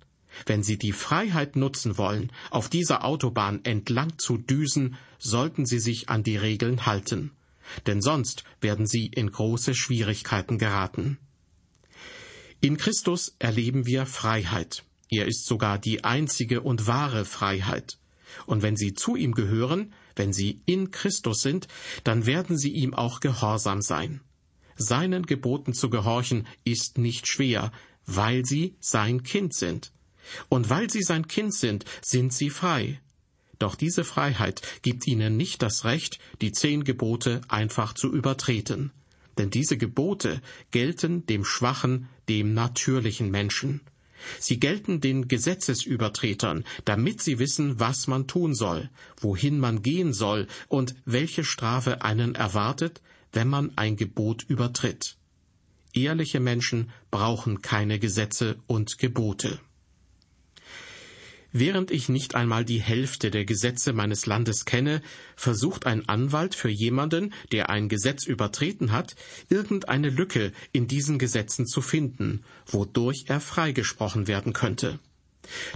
Wenn 0.46 0.62
Sie 0.62 0.78
die 0.78 0.92
Freiheit 0.92 1.56
nutzen 1.56 1.98
wollen, 1.98 2.32
auf 2.50 2.68
dieser 2.68 3.04
Autobahn 3.04 3.60
entlang 3.64 4.18
zu 4.18 4.38
düsen, 4.38 4.96
sollten 5.18 5.66
Sie 5.66 5.78
sich 5.78 6.08
an 6.08 6.22
die 6.22 6.36
Regeln 6.36 6.86
halten. 6.86 7.32
Denn 7.86 8.02
sonst 8.02 8.44
werden 8.60 8.86
Sie 8.86 9.06
in 9.06 9.30
große 9.30 9.74
Schwierigkeiten 9.74 10.58
geraten. 10.58 11.18
In 12.64 12.76
Christus 12.76 13.34
erleben 13.40 13.86
wir 13.86 14.06
Freiheit. 14.06 14.84
Er 15.10 15.26
ist 15.26 15.46
sogar 15.46 15.80
die 15.80 16.04
einzige 16.04 16.60
und 16.60 16.86
wahre 16.86 17.24
Freiheit. 17.24 17.98
Und 18.46 18.62
wenn 18.62 18.76
Sie 18.76 18.94
zu 18.94 19.16
ihm 19.16 19.34
gehören, 19.34 19.92
wenn 20.14 20.32
Sie 20.32 20.62
in 20.64 20.92
Christus 20.92 21.42
sind, 21.42 21.66
dann 22.04 22.24
werden 22.24 22.56
Sie 22.56 22.70
ihm 22.70 22.94
auch 22.94 23.18
gehorsam 23.18 23.82
sein. 23.82 24.20
Seinen 24.76 25.26
Geboten 25.26 25.74
zu 25.74 25.90
gehorchen 25.90 26.46
ist 26.62 26.98
nicht 26.98 27.26
schwer, 27.26 27.72
weil 28.06 28.46
Sie 28.46 28.76
sein 28.78 29.24
Kind 29.24 29.54
sind. 29.54 29.90
Und 30.48 30.70
weil 30.70 30.88
Sie 30.88 31.02
sein 31.02 31.26
Kind 31.26 31.52
sind, 31.54 31.84
sind 32.00 32.32
Sie 32.32 32.48
frei. 32.48 33.00
Doch 33.58 33.74
diese 33.74 34.04
Freiheit 34.04 34.62
gibt 34.82 35.08
Ihnen 35.08 35.36
nicht 35.36 35.62
das 35.62 35.84
Recht, 35.84 36.20
die 36.40 36.52
zehn 36.52 36.84
Gebote 36.84 37.40
einfach 37.48 37.92
zu 37.92 38.12
übertreten. 38.12 38.92
Denn 39.38 39.50
diese 39.50 39.76
Gebote 39.76 40.42
gelten 40.70 41.26
dem 41.26 41.44
schwachen, 41.44 42.08
dem 42.28 42.54
natürlichen 42.54 43.30
Menschen. 43.30 43.80
Sie 44.38 44.60
gelten 44.60 45.00
den 45.00 45.26
Gesetzesübertretern, 45.26 46.64
damit 46.84 47.22
sie 47.22 47.38
wissen, 47.38 47.80
was 47.80 48.06
man 48.06 48.26
tun 48.26 48.54
soll, 48.54 48.90
wohin 49.20 49.58
man 49.58 49.82
gehen 49.82 50.12
soll 50.12 50.46
und 50.68 50.94
welche 51.04 51.44
Strafe 51.44 52.02
einen 52.02 52.34
erwartet, 52.34 53.02
wenn 53.32 53.48
man 53.48 53.76
ein 53.76 53.96
Gebot 53.96 54.44
übertritt. 54.44 55.16
Ehrliche 55.92 56.40
Menschen 56.40 56.90
brauchen 57.10 57.62
keine 57.62 57.98
Gesetze 57.98 58.58
und 58.66 58.98
Gebote. 58.98 59.58
Während 61.52 61.90
ich 61.90 62.08
nicht 62.08 62.34
einmal 62.34 62.64
die 62.64 62.80
Hälfte 62.80 63.30
der 63.30 63.44
Gesetze 63.44 63.92
meines 63.92 64.24
Landes 64.24 64.64
kenne, 64.64 65.02
versucht 65.36 65.84
ein 65.84 66.08
Anwalt 66.08 66.54
für 66.54 66.70
jemanden, 66.70 67.34
der 67.52 67.68
ein 67.68 67.90
Gesetz 67.90 68.26
übertreten 68.26 68.90
hat, 68.90 69.14
irgendeine 69.50 70.08
Lücke 70.08 70.52
in 70.72 70.88
diesen 70.88 71.18
Gesetzen 71.18 71.66
zu 71.66 71.82
finden, 71.82 72.42
wodurch 72.66 73.26
er 73.28 73.40
freigesprochen 73.40 74.28
werden 74.28 74.54
könnte. 74.54 74.98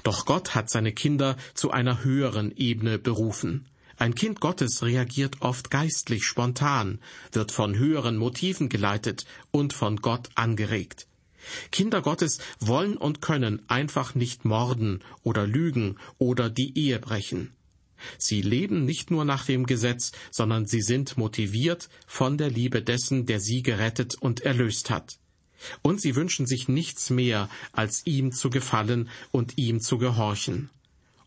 Doch 0.02 0.24
Gott 0.24 0.54
hat 0.54 0.70
seine 0.70 0.92
Kinder 0.92 1.36
zu 1.52 1.70
einer 1.70 2.04
höheren 2.04 2.56
Ebene 2.56 2.98
berufen. 2.98 3.66
Ein 3.98 4.14
Kind 4.14 4.40
Gottes 4.40 4.82
reagiert 4.82 5.40
oft 5.40 5.70
geistlich 5.70 6.24
spontan, 6.24 7.00
wird 7.32 7.52
von 7.52 7.76
höheren 7.76 8.16
Motiven 8.16 8.68
geleitet 8.68 9.26
und 9.50 9.72
von 9.72 9.96
Gott 9.96 10.28
angeregt. 10.34 11.06
Kinder 11.70 12.02
Gottes 12.02 12.38
wollen 12.60 12.96
und 12.96 13.20
können 13.20 13.62
einfach 13.68 14.14
nicht 14.14 14.44
morden 14.44 15.02
oder 15.22 15.46
lügen 15.46 15.96
oder 16.18 16.50
die 16.50 16.76
Ehe 16.78 16.98
brechen. 16.98 17.52
Sie 18.18 18.42
leben 18.42 18.84
nicht 18.84 19.10
nur 19.10 19.24
nach 19.24 19.46
dem 19.46 19.66
Gesetz, 19.66 20.12
sondern 20.30 20.66
sie 20.66 20.82
sind 20.82 21.16
motiviert 21.16 21.88
von 22.06 22.36
der 22.36 22.50
Liebe 22.50 22.82
dessen, 22.82 23.26
der 23.26 23.40
sie 23.40 23.62
gerettet 23.62 24.14
und 24.14 24.40
erlöst 24.40 24.90
hat. 24.90 25.18
Und 25.82 26.00
sie 26.00 26.14
wünschen 26.14 26.46
sich 26.46 26.68
nichts 26.68 27.10
mehr, 27.10 27.48
als 27.72 28.04
ihm 28.04 28.32
zu 28.32 28.50
gefallen 28.50 29.08
und 29.30 29.56
ihm 29.56 29.80
zu 29.80 29.98
gehorchen. 29.98 30.70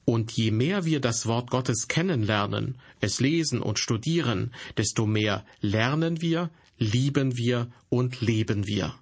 Und 0.05 0.31
je 0.31 0.51
mehr 0.51 0.85
wir 0.85 0.99
das 1.01 1.25
Wort 1.25 1.51
Gottes 1.51 1.87
kennenlernen, 1.87 2.79
es 2.99 3.19
lesen 3.19 3.61
und 3.61 3.79
studieren, 3.79 4.53
desto 4.77 5.05
mehr 5.05 5.45
lernen 5.61 6.21
wir, 6.21 6.49
lieben 6.77 7.37
wir 7.37 7.71
und 7.89 8.21
leben 8.21 8.65
wir. 8.65 8.95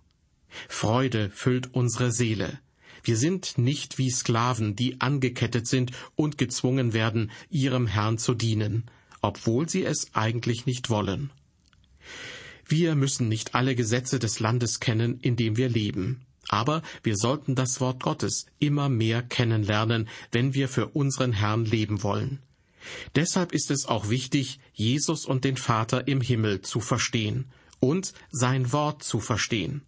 Freude 0.70 1.30
füllt 1.30 1.74
unsere 1.74 2.12
Seele. 2.12 2.60
Wir 3.04 3.18
sind 3.18 3.58
nicht 3.58 3.98
wie 3.98 4.10
Sklaven, 4.10 4.76
die 4.76 5.00
angekettet 5.00 5.68
sind 5.68 5.92
und 6.16 6.38
gezwungen 6.38 6.94
werden, 6.94 7.32
ihrem 7.50 7.88
Herrn 7.88 8.18
zu 8.18 8.34
dienen, 8.34 8.86
obwohl 9.22 9.70
sie 9.70 9.86
es 9.86 10.14
eigentlich 10.14 10.66
nicht 10.66 10.90
wollen. 10.90 11.32
Wir 12.68 12.96
müssen 12.96 13.30
nicht 13.30 13.56
alle 13.56 13.76
Gesetze 13.76 14.20
des 14.20 14.40
Landes 14.40 14.80
kennen, 14.80 15.20
in 15.22 15.38
dem 15.38 15.56
wir 15.56 15.70
leben. 15.70 16.26
Aber 16.50 16.82
wir 17.04 17.16
sollten 17.16 17.56
das 17.56 17.80
Wort 17.82 18.04
Gottes 18.04 18.46
immer 18.60 18.90
mehr 18.90 19.22
kennenlernen, 19.22 20.10
wenn 20.32 20.54
wir 20.54 20.68
für 20.68 20.88
unseren 20.88 21.34
Herrn 21.34 21.66
leben 21.66 22.04
wollen. 22.04 22.40
Deshalb 23.16 23.52
ist 23.52 23.72
es 23.72 23.86
auch 23.86 24.10
wichtig, 24.10 24.60
Jesus 24.74 25.26
und 25.26 25.44
den 25.44 25.58
Vater 25.58 26.08
im 26.08 26.22
Himmel 26.22 26.62
zu 26.62 26.80
verstehen 26.80 27.46
und 27.80 28.14
sein 28.32 28.72
Wort 28.72 29.04
zu 29.04 29.20
verstehen. 29.20 29.82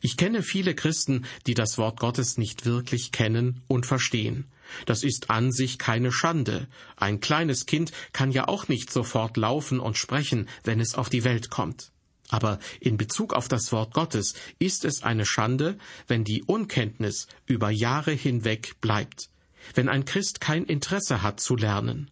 Ich 0.00 0.16
kenne 0.16 0.42
viele 0.42 0.74
Christen, 0.74 1.26
die 1.46 1.54
das 1.54 1.78
Wort 1.78 2.00
Gottes 2.00 2.38
nicht 2.38 2.64
wirklich 2.64 3.12
kennen 3.12 3.62
und 3.66 3.86
verstehen. 3.86 4.46
Das 4.86 5.02
ist 5.02 5.30
an 5.30 5.50
sich 5.52 5.78
keine 5.78 6.12
Schande. 6.12 6.68
Ein 6.96 7.20
kleines 7.20 7.66
Kind 7.66 7.92
kann 8.12 8.30
ja 8.30 8.48
auch 8.48 8.68
nicht 8.68 8.92
sofort 8.92 9.36
laufen 9.36 9.80
und 9.80 9.96
sprechen, 9.96 10.48
wenn 10.64 10.80
es 10.80 10.94
auf 10.94 11.08
die 11.08 11.24
Welt 11.24 11.50
kommt. 11.50 11.90
Aber 12.28 12.58
in 12.80 12.98
Bezug 12.98 13.32
auf 13.32 13.48
das 13.48 13.72
Wort 13.72 13.94
Gottes 13.94 14.34
ist 14.58 14.84
es 14.84 15.02
eine 15.02 15.24
Schande, 15.24 15.78
wenn 16.06 16.24
die 16.24 16.42
Unkenntnis 16.42 17.26
über 17.46 17.70
Jahre 17.70 18.12
hinweg 18.12 18.80
bleibt, 18.80 19.30
wenn 19.74 19.88
ein 19.88 20.04
Christ 20.04 20.40
kein 20.40 20.64
Interesse 20.64 21.22
hat 21.22 21.40
zu 21.40 21.56
lernen. 21.56 22.10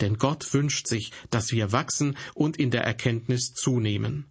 Denn 0.00 0.18
Gott 0.18 0.52
wünscht 0.52 0.86
sich, 0.86 1.12
dass 1.30 1.52
wir 1.52 1.72
wachsen 1.72 2.16
und 2.34 2.56
in 2.56 2.70
der 2.70 2.84
Erkenntnis 2.84 3.54
zunehmen. 3.54 4.26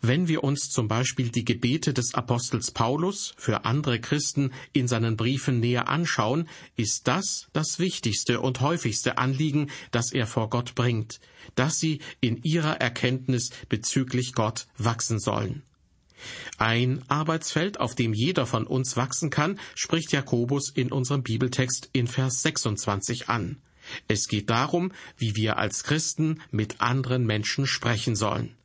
Wenn 0.00 0.28
wir 0.28 0.44
uns 0.44 0.70
zum 0.70 0.88
Beispiel 0.88 1.30
die 1.30 1.44
Gebete 1.44 1.92
des 1.94 2.14
Apostels 2.14 2.70
Paulus 2.70 3.34
für 3.36 3.64
andere 3.64 4.00
Christen 4.00 4.52
in 4.72 4.88
seinen 4.88 5.16
Briefen 5.16 5.60
näher 5.60 5.88
anschauen, 5.88 6.48
ist 6.76 7.08
das 7.08 7.48
das 7.52 7.78
wichtigste 7.78 8.40
und 8.40 8.60
häufigste 8.60 9.18
Anliegen, 9.18 9.70
das 9.90 10.12
er 10.12 10.26
vor 10.26 10.50
Gott 10.50 10.74
bringt, 10.74 11.20
dass 11.54 11.78
sie 11.78 12.00
in 12.20 12.42
ihrer 12.42 12.80
Erkenntnis 12.80 13.50
bezüglich 13.68 14.32
Gott 14.32 14.66
wachsen 14.76 15.18
sollen. 15.18 15.62
Ein 16.56 17.02
Arbeitsfeld, 17.08 17.78
auf 17.78 17.94
dem 17.94 18.12
jeder 18.12 18.46
von 18.46 18.66
uns 18.66 18.96
wachsen 18.96 19.30
kann, 19.30 19.58
spricht 19.74 20.12
Jakobus 20.12 20.70
in 20.70 20.90
unserem 20.90 21.22
Bibeltext 21.22 21.90
in 21.92 22.08
Vers 22.08 22.42
26 22.42 23.28
an. 23.28 23.58
Es 24.08 24.28
geht 24.28 24.50
darum, 24.50 24.92
wie 25.16 25.36
wir 25.36 25.56
als 25.56 25.84
Christen 25.84 26.40
mit 26.50 26.80
anderen 26.80 27.24
Menschen 27.24 27.66
sprechen 27.66 28.16
sollen. 28.16 28.57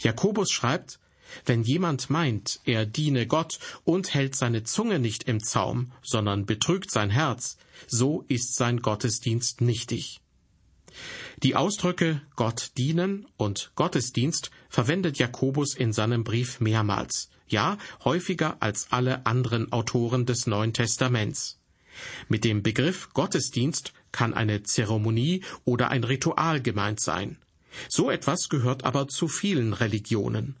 Jakobus 0.00 0.50
schreibt, 0.50 0.98
wenn 1.44 1.62
jemand 1.62 2.10
meint, 2.10 2.60
er 2.64 2.86
diene 2.86 3.26
Gott 3.26 3.58
und 3.84 4.14
hält 4.14 4.34
seine 4.34 4.64
Zunge 4.64 4.98
nicht 4.98 5.24
im 5.24 5.42
Zaum, 5.42 5.92
sondern 6.02 6.46
betrügt 6.46 6.90
sein 6.90 7.10
Herz, 7.10 7.56
so 7.86 8.24
ist 8.28 8.56
sein 8.56 8.80
Gottesdienst 8.80 9.60
nichtig. 9.60 10.20
Die 11.42 11.56
Ausdrücke 11.56 12.20
Gott 12.36 12.72
dienen 12.76 13.26
und 13.36 13.72
Gottesdienst 13.76 14.50
verwendet 14.68 15.18
Jakobus 15.18 15.74
in 15.74 15.92
seinem 15.92 16.24
Brief 16.24 16.60
mehrmals, 16.60 17.30
ja 17.46 17.78
häufiger 18.04 18.56
als 18.60 18.88
alle 18.90 19.24
anderen 19.24 19.72
Autoren 19.72 20.26
des 20.26 20.46
Neuen 20.46 20.72
Testaments. 20.72 21.58
Mit 22.28 22.44
dem 22.44 22.62
Begriff 22.62 23.10
Gottesdienst 23.14 23.92
kann 24.12 24.34
eine 24.34 24.62
Zeremonie 24.62 25.44
oder 25.64 25.90
ein 25.90 26.04
Ritual 26.04 26.60
gemeint 26.60 27.00
sein. 27.00 27.38
So 27.88 28.10
etwas 28.10 28.48
gehört 28.48 28.84
aber 28.84 29.08
zu 29.08 29.28
vielen 29.28 29.72
Religionen. 29.72 30.56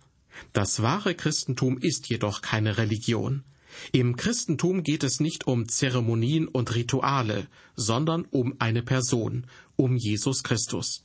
Das 0.52 0.82
wahre 0.82 1.14
Christentum 1.14 1.78
ist 1.78 2.08
jedoch 2.08 2.42
keine 2.42 2.78
Religion. 2.78 3.44
Im 3.92 4.16
Christentum 4.16 4.82
geht 4.82 5.04
es 5.04 5.20
nicht 5.20 5.46
um 5.46 5.68
Zeremonien 5.68 6.48
und 6.48 6.74
Rituale, 6.74 7.46
sondern 7.76 8.24
um 8.30 8.56
eine 8.58 8.82
Person, 8.82 9.46
um 9.76 9.96
Jesus 9.96 10.42
Christus. 10.42 11.04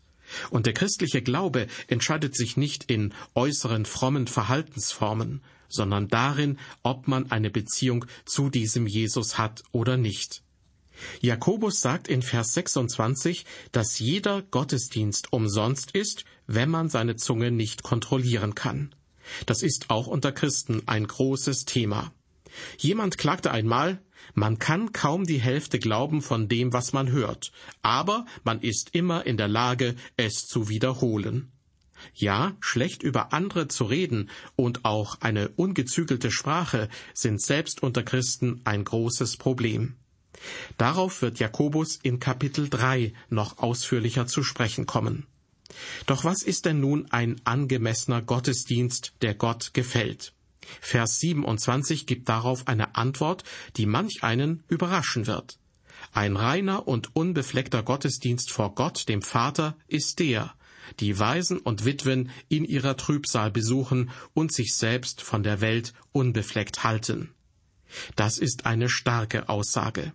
Und 0.49 0.65
der 0.65 0.73
christliche 0.73 1.21
Glaube 1.21 1.67
entscheidet 1.87 2.35
sich 2.35 2.57
nicht 2.57 2.85
in 2.85 3.13
äußeren 3.35 3.85
frommen 3.85 4.27
Verhaltensformen, 4.27 5.41
sondern 5.67 6.07
darin, 6.07 6.57
ob 6.81 7.07
man 7.07 7.31
eine 7.31 7.49
Beziehung 7.49 8.05
zu 8.25 8.49
diesem 8.49 8.87
Jesus 8.87 9.37
hat 9.37 9.63
oder 9.71 9.97
nicht. 9.97 10.41
Jakobus 11.21 11.81
sagt 11.81 12.07
in 12.07 12.21
Vers 12.21 12.53
26, 12.53 13.45
dass 13.71 13.99
jeder 13.99 14.41
Gottesdienst 14.41 15.33
umsonst 15.33 15.91
ist, 15.91 16.25
wenn 16.47 16.69
man 16.69 16.89
seine 16.89 17.15
Zunge 17.15 17.51
nicht 17.51 17.83
kontrollieren 17.83 18.55
kann. 18.55 18.93
Das 19.45 19.63
ist 19.63 19.89
auch 19.89 20.07
unter 20.07 20.31
Christen 20.31 20.83
ein 20.85 21.07
großes 21.07 21.65
Thema. 21.65 22.11
Jemand 22.77 23.17
klagte 23.17 23.51
einmal, 23.51 24.01
man 24.33 24.59
kann 24.59 24.91
kaum 24.91 25.25
die 25.25 25.39
Hälfte 25.39 25.79
glauben 25.79 26.21
von 26.21 26.47
dem, 26.47 26.73
was 26.73 26.93
man 26.93 27.11
hört, 27.11 27.51
aber 27.81 28.25
man 28.43 28.61
ist 28.61 28.89
immer 28.93 29.25
in 29.25 29.37
der 29.37 29.47
Lage, 29.47 29.95
es 30.17 30.47
zu 30.47 30.69
wiederholen. 30.69 31.51
Ja, 32.13 32.55
schlecht 32.59 33.03
über 33.03 33.33
andere 33.33 33.67
zu 33.67 33.85
reden 33.85 34.29
und 34.55 34.85
auch 34.85 35.21
eine 35.21 35.49
ungezügelte 35.49 36.31
Sprache 36.31 36.89
sind 37.13 37.41
selbst 37.41 37.83
unter 37.83 38.03
Christen 38.03 38.61
ein 38.65 38.83
großes 38.83 39.37
Problem. 39.37 39.95
Darauf 40.77 41.21
wird 41.21 41.39
Jakobus 41.39 41.99
in 42.01 42.19
Kapitel 42.19 42.69
3 42.69 43.13
noch 43.29 43.57
ausführlicher 43.59 44.27
zu 44.27 44.43
sprechen 44.43 44.85
kommen. 44.85 45.25
Doch 46.05 46.23
was 46.23 46.43
ist 46.43 46.65
denn 46.65 46.79
nun 46.79 47.11
ein 47.11 47.41
angemessener 47.43 48.21
Gottesdienst, 48.21 49.13
der 49.21 49.35
Gott 49.35 49.73
gefällt? 49.73 50.33
Vers 50.81 51.19
27 51.19 52.05
gibt 52.05 52.29
darauf 52.29 52.67
eine 52.67 52.95
Antwort, 52.95 53.43
die 53.77 53.85
manch 53.85 54.23
einen 54.23 54.63
überraschen 54.67 55.27
wird. 55.27 55.59
Ein 56.13 56.35
reiner 56.35 56.87
und 56.87 57.15
unbefleckter 57.15 57.83
Gottesdienst 57.83 58.51
vor 58.51 58.75
Gott, 58.75 59.07
dem 59.09 59.21
Vater, 59.21 59.77
ist 59.87 60.19
der, 60.19 60.53
die 60.99 61.19
Waisen 61.19 61.59
und 61.59 61.85
Witwen 61.85 62.31
in 62.47 62.65
ihrer 62.65 62.97
Trübsal 62.97 63.51
besuchen 63.51 64.11
und 64.33 64.53
sich 64.53 64.75
selbst 64.75 65.21
von 65.21 65.43
der 65.43 65.61
Welt 65.61 65.93
unbefleckt 66.11 66.83
halten. 66.83 67.31
Das 68.15 68.37
ist 68.37 68.65
eine 68.65 68.89
starke 68.89 69.49
Aussage. 69.49 70.13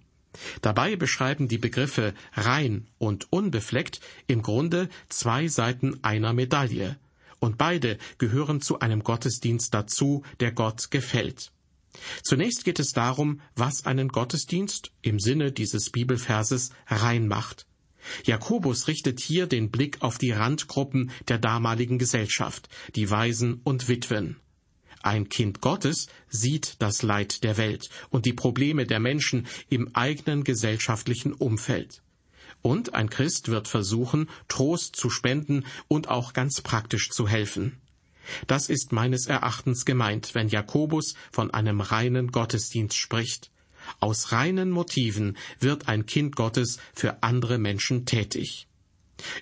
Dabei 0.63 0.97
beschreiben 0.97 1.49
die 1.49 1.59
Begriffe 1.59 2.15
rein 2.35 2.87
und 2.99 3.33
unbefleckt 3.33 4.01
im 4.27 4.43
Grunde 4.43 4.89
zwei 5.09 5.49
Seiten 5.49 6.03
einer 6.03 6.33
Medaille, 6.33 6.97
und 7.41 7.59
beide 7.59 7.99
gehören 8.19 8.61
zu 8.61 8.81
einem 8.81 9.03
Gottesdienst 9.03 9.73
dazu, 9.73 10.23
der 10.41 10.53
Gott 10.53 10.91
gefällt. 10.91 11.51
Zunächst 12.23 12.65
geht 12.65 12.79
es 12.79 12.93
darum, 12.93 13.41
was 13.57 13.87
einen 13.87 14.09
Gottesdienst 14.09 14.93
im 15.03 15.19
Sinne 15.19 15.51
dieses 15.51 15.91
Bibelverses 15.91 16.71
rein 16.87 17.27
macht. 17.27 17.67
Jakobus 18.25 18.87
richtet 18.89 19.21
hier 19.21 19.47
den 19.47 19.71
Blick 19.71 20.01
auf 20.01 20.19
die 20.19 20.31
Randgruppen 20.31 21.11
der 21.29 21.39
damaligen 21.39 21.99
Gesellschaft, 21.99 22.69
die 22.95 23.11
Waisen 23.11 23.61
und 23.65 23.89
Witwen. 23.89 24.37
Ein 25.03 25.29
Kind 25.31 25.61
Gottes 25.63 26.09
sieht 26.29 26.77
das 26.81 27.03
Leid 27.03 27.43
der 27.43 27.57
Welt 27.57 27.89
und 28.11 28.27
die 28.27 28.35
Probleme 28.35 28.87
der 28.87 29.01
Menschen 29.01 29.47
im 29.71 29.95
eigenen 29.95 30.45
gesellschaftlichen 30.45 31.33
Umfeld. 31.33 32.03
Und 32.63 32.95
ein 32.95 33.09
Christ 33.09 33.49
wird 33.49 33.69
versuchen, 33.69 34.29
Trost 34.49 34.97
zu 34.97 35.09
spenden 35.09 35.65
und 35.89 36.09
auch 36.09 36.35
ganz 36.35 36.61
praktisch 36.61 37.09
zu 37.11 37.27
helfen. 37.27 37.81
Das 38.47 38.69
ist 38.69 38.93
meines 38.93 39.27
Erachtens 39.27 39.87
gemeint, 39.87 40.35
wenn 40.35 40.49
Jakobus 40.49 41.15
von 41.33 41.51
einem 41.51 41.81
reinen 41.81 42.31
Gottesdienst 42.31 42.97
spricht. 42.97 43.51
Aus 43.99 44.33
reinen 44.33 44.71
Motiven 44.71 45.39
wird 45.59 45.89
ein 45.89 46.05
Kind 46.05 46.37
Gottes 46.37 46.79
für 46.95 47.23
andere 47.23 47.57
Menschen 47.57 48.05
tätig. 48.05 48.69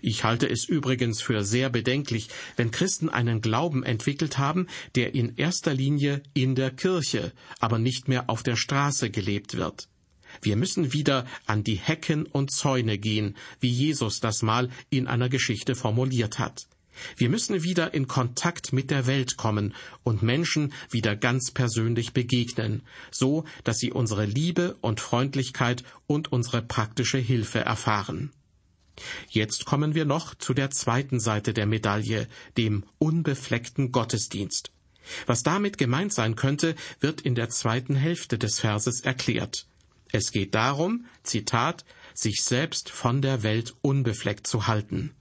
Ich 0.03 0.25
halte 0.25 0.49
es 0.49 0.65
übrigens 0.65 1.23
für 1.23 1.45
sehr 1.45 1.71
bedenklich, 1.71 2.29
wenn 2.57 2.71
Christen 2.71 3.09
einen 3.09 3.41
Glauben 3.41 3.83
entwickelt 3.83 4.39
haben, 4.39 4.67
der 4.95 5.15
in 5.15 5.37
erster 5.37 5.75
Linie 5.75 6.23
in 6.35 6.55
der 6.55 6.71
Kirche, 6.71 7.33
aber 7.59 7.79
nicht 7.79 8.09
mehr 8.09 8.29
auf 8.31 8.43
der 8.43 8.57
Straße 8.57 9.11
gelebt 9.11 9.57
wird. 9.57 9.89
Wir 10.43 10.57
müssen 10.57 10.93
wieder 10.93 11.27
an 11.47 11.65
die 11.65 11.77
Hecken 11.77 12.27
und 12.27 12.51
Zäune 12.51 12.99
gehen, 12.99 13.37
wie 13.61 13.71
Jesus 13.71 14.21
das 14.21 14.43
mal 14.43 14.69
in 14.91 15.07
einer 15.07 15.29
Geschichte 15.29 15.75
formuliert 15.75 16.39
hat. 16.39 16.67
Wir 17.17 17.29
müssen 17.29 17.63
wieder 17.63 17.95
in 17.95 18.09
Kontakt 18.09 18.73
mit 18.73 18.91
der 18.91 19.07
Welt 19.07 19.37
kommen 19.37 19.75
und 20.03 20.23
Menschen 20.23 20.73
wieder 20.91 21.17
ganz 21.17 21.53
persönlich 21.53 22.13
begegnen, 22.13 22.83
so 23.11 23.45
dass 23.65 23.79
sie 23.79 23.93
unsere 23.93 24.25
Liebe 24.25 24.77
und 24.81 25.01
Freundlichkeit 25.01 25.85
und 26.07 26.33
unsere 26.33 26.63
praktische 26.63 27.19
Hilfe 27.19 27.61
erfahren. 27.61 28.33
Jetzt 29.29 29.65
kommen 29.65 29.95
wir 29.95 30.05
noch 30.05 30.35
zu 30.35 30.55
der 30.55 30.71
zweiten 30.71 31.21
Seite 31.21 31.53
der 31.53 31.67
Medaille, 31.67 32.29
dem 32.57 32.85
unbefleckten 32.99 33.93
Gottesdienst. 33.93 34.71
Was 35.27 35.43
damit 35.43 35.79
gemeint 35.79 36.13
sein 36.13 36.37
könnte, 36.37 36.75
wird 37.01 37.21
in 37.21 37.35
der 37.35 37.49
zweiten 37.49 37.95
Hälfte 37.95 38.39
des 38.39 38.61
Verses 38.61 39.01
erklärt. 39.01 39.67
Es 40.13 40.33
geht 40.33 40.55
darum, 40.55 41.07
Zitat, 41.23 41.85
sich 42.15 42.43
selbst 42.43 42.91
von 42.91 43.23
der 43.23 43.43
Welt 43.43 43.75
unbefleckt 43.83 44.47
zu 44.47 44.67
halten. 44.67 45.15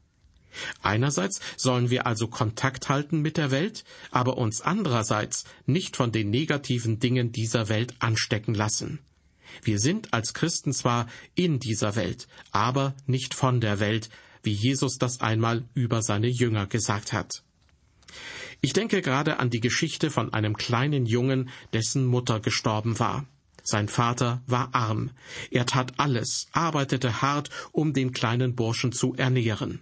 Einerseits 0.81 1.39
sollen 1.55 1.89
wir 1.89 2.07
also 2.07 2.27
Kontakt 2.27 2.89
halten 2.89 3.21
mit 3.21 3.37
der 3.37 3.51
Welt, 3.51 3.83
aber 4.11 4.37
uns 4.37 4.61
andererseits 4.61 5.43
nicht 5.65 5.95
von 5.95 6.11
den 6.11 6.29
negativen 6.29 6.99
Dingen 6.99 7.31
dieser 7.31 7.69
Welt 7.69 7.95
anstecken 7.99 8.55
lassen. 8.55 8.99
Wir 9.63 9.79
sind 9.79 10.13
als 10.13 10.33
Christen 10.33 10.73
zwar 10.73 11.07
in 11.35 11.59
dieser 11.59 11.95
Welt, 11.95 12.27
aber 12.51 12.95
nicht 13.05 13.33
von 13.33 13.61
der 13.61 13.79
Welt, 13.79 14.09
wie 14.43 14.53
Jesus 14.53 14.97
das 14.97 15.21
einmal 15.21 15.65
über 15.73 16.01
seine 16.01 16.27
Jünger 16.27 16.67
gesagt 16.67 17.13
hat. 17.13 17.43
Ich 18.61 18.73
denke 18.73 19.01
gerade 19.01 19.39
an 19.39 19.49
die 19.49 19.59
Geschichte 19.59 20.09
von 20.09 20.33
einem 20.33 20.57
kleinen 20.57 21.05
Jungen, 21.05 21.49
dessen 21.73 22.05
Mutter 22.05 22.39
gestorben 22.39 22.97
war. 22.99 23.25
Sein 23.63 23.89
Vater 23.89 24.41
war 24.47 24.73
arm. 24.73 25.11
Er 25.51 25.65
tat 25.65 25.99
alles, 25.99 26.47
arbeitete 26.53 27.21
hart, 27.21 27.49
um 27.73 27.93
den 27.93 28.13
kleinen 28.13 28.55
Burschen 28.55 28.93
zu 28.93 29.13
ernähren. 29.15 29.81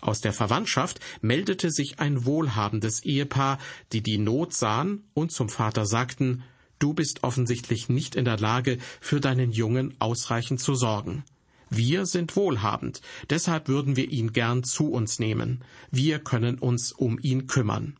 Aus 0.00 0.20
der 0.20 0.32
Verwandtschaft 0.32 1.00
meldete 1.22 1.70
sich 1.70 2.00
ein 2.00 2.26
wohlhabendes 2.26 3.02
Ehepaar, 3.04 3.58
die 3.92 4.02
die 4.02 4.18
Not 4.18 4.52
sahen 4.52 5.04
und 5.14 5.32
zum 5.32 5.48
Vater 5.48 5.86
sagten, 5.86 6.44
Du 6.84 6.92
bist 6.92 7.22
offensichtlich 7.22 7.88
nicht 7.88 8.14
in 8.14 8.26
der 8.26 8.36
Lage, 8.36 8.76
für 9.00 9.18
deinen 9.18 9.52
Jungen 9.52 9.94
ausreichend 10.00 10.60
zu 10.60 10.74
sorgen. 10.74 11.24
Wir 11.70 12.04
sind 12.04 12.36
wohlhabend, 12.36 13.00
deshalb 13.30 13.68
würden 13.68 13.96
wir 13.96 14.10
ihn 14.10 14.34
gern 14.34 14.64
zu 14.64 14.90
uns 14.90 15.18
nehmen. 15.18 15.64
Wir 15.90 16.18
können 16.18 16.58
uns 16.58 16.92
um 16.92 17.18
ihn 17.22 17.46
kümmern. 17.46 17.96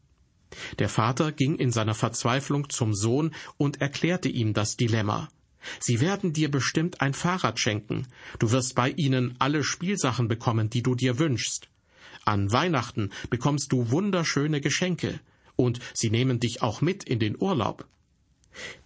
Der 0.78 0.90
Vater 0.90 1.32
ging 1.32 1.56
in 1.56 1.72
seiner 1.72 1.94
Verzweiflung 1.94 2.68
zum 2.68 2.92
Sohn 2.92 3.34
und 3.56 3.80
erklärte 3.80 4.28
ihm 4.28 4.52
das 4.52 4.76
Dilemma. 4.76 5.30
Sie 5.80 6.02
werden 6.02 6.34
dir 6.34 6.50
bestimmt 6.50 7.00
ein 7.00 7.14
Fahrrad 7.14 7.58
schenken. 7.58 8.06
Du 8.38 8.50
wirst 8.50 8.74
bei 8.74 8.90
ihnen 8.90 9.34
alle 9.38 9.64
Spielsachen 9.64 10.28
bekommen, 10.28 10.68
die 10.68 10.82
du 10.82 10.94
dir 10.94 11.18
wünschst. 11.18 11.70
An 12.26 12.52
Weihnachten 12.52 13.12
bekommst 13.30 13.72
du 13.72 13.90
wunderschöne 13.90 14.60
Geschenke. 14.60 15.20
Und 15.56 15.80
sie 15.94 16.10
nehmen 16.10 16.38
dich 16.38 16.60
auch 16.60 16.82
mit 16.82 17.02
in 17.04 17.18
den 17.18 17.40
Urlaub. 17.40 17.88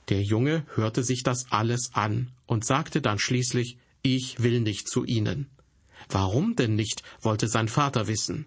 Der 0.09 0.23
Junge 0.23 0.65
hörte 0.75 1.03
sich 1.03 1.23
das 1.23 1.47
alles 1.51 1.91
an 1.93 2.33
und 2.47 2.65
sagte 2.65 3.01
dann 3.01 3.19
schließlich, 3.19 3.79
ich 4.03 4.43
will 4.43 4.61
nicht 4.61 4.89
zu 4.89 5.05
ihnen. 5.05 5.49
Warum 6.09 6.57
denn 6.57 6.75
nicht? 6.75 7.03
wollte 7.21 7.49
sein 7.49 7.69
Vater 7.69 8.07
wissen. 8.07 8.47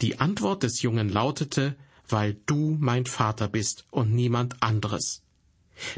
Die 0.00 0.20
Antwort 0.20 0.62
des 0.62 0.82
Jungen 0.82 1.08
lautete, 1.08 1.76
weil 2.08 2.36
du 2.46 2.76
mein 2.78 3.06
Vater 3.06 3.48
bist 3.48 3.86
und 3.90 4.12
niemand 4.12 4.62
anderes. 4.62 5.22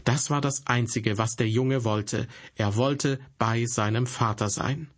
Das 0.05 0.31
war 0.31 0.41
das 0.41 0.67
Einzige, 0.67 1.19
was 1.19 1.37
der 1.37 1.49
Junge 1.49 1.85
wollte. 1.85 2.29
Er 2.55 2.77
wollte 2.77 3.21
bei 3.39 3.67
seinem 3.67 4.07
Vater 4.07 4.49
sein. 4.49 4.89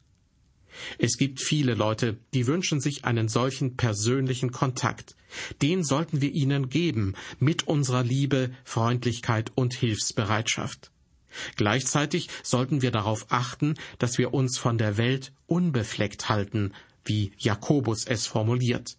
Es 0.99 1.17
gibt 1.17 1.41
viele 1.41 1.75
Leute, 1.75 2.19
die 2.35 2.47
wünschen 2.47 2.81
sich 2.81 3.05
einen 3.05 3.29
solchen 3.29 3.77
persönlichen 3.77 4.53
Kontakt. 4.53 5.17
Den 5.62 5.85
sollten 5.85 6.21
wir 6.21 6.33
ihnen 6.33 6.69
geben, 6.69 7.14
mit 7.38 7.69
unserer 7.69 8.03
Liebe, 8.03 8.51
Freundlichkeit 8.64 9.53
und 9.55 9.75
Hilfsbereitschaft. 9.75 10.91
Gleichzeitig 11.57 12.29
sollten 12.43 12.83
wir 12.83 12.91
darauf 12.91 13.27
achten, 13.29 13.75
dass 13.99 14.19
wir 14.19 14.33
uns 14.33 14.59
von 14.59 14.79
der 14.79 14.97
Welt 14.97 15.33
unbefleckt 15.47 16.29
halten, 16.29 16.73
wie 17.05 17.33
Jakobus 17.38 18.07
es 18.07 18.27
formuliert. 18.27 18.97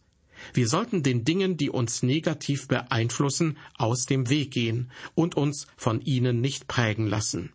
Wir 0.53 0.67
sollten 0.67 1.03
den 1.03 1.25
Dingen, 1.25 1.57
die 1.57 1.69
uns 1.69 2.01
negativ 2.01 2.67
beeinflussen, 2.67 3.57
aus 3.77 4.05
dem 4.05 4.29
Weg 4.29 4.51
gehen 4.51 4.91
und 5.15 5.35
uns 5.35 5.67
von 5.75 6.01
ihnen 6.01 6.39
nicht 6.39 6.67
prägen 6.67 7.07
lassen. 7.07 7.51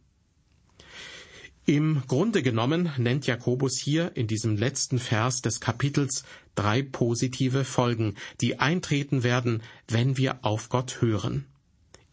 Im 1.66 2.03
Grunde 2.09 2.42
genommen 2.42 2.90
nennt 2.98 3.27
Jakobus 3.27 3.79
hier 3.79 4.14
in 4.16 4.27
diesem 4.27 4.59
letzten 4.59 4.98
Vers 4.98 5.40
des 5.40 5.61
Kapitels 5.61 6.24
drei 6.55 6.83
positive 6.83 7.64
Folgen, 7.64 8.16
die 8.42 8.61
eintreten 8.61 9.22
werden, 9.22 9.62
wenn 9.88 10.18
wir 10.18 10.44
auf 10.44 10.68
Gott 10.68 11.00
hören. 11.00 11.46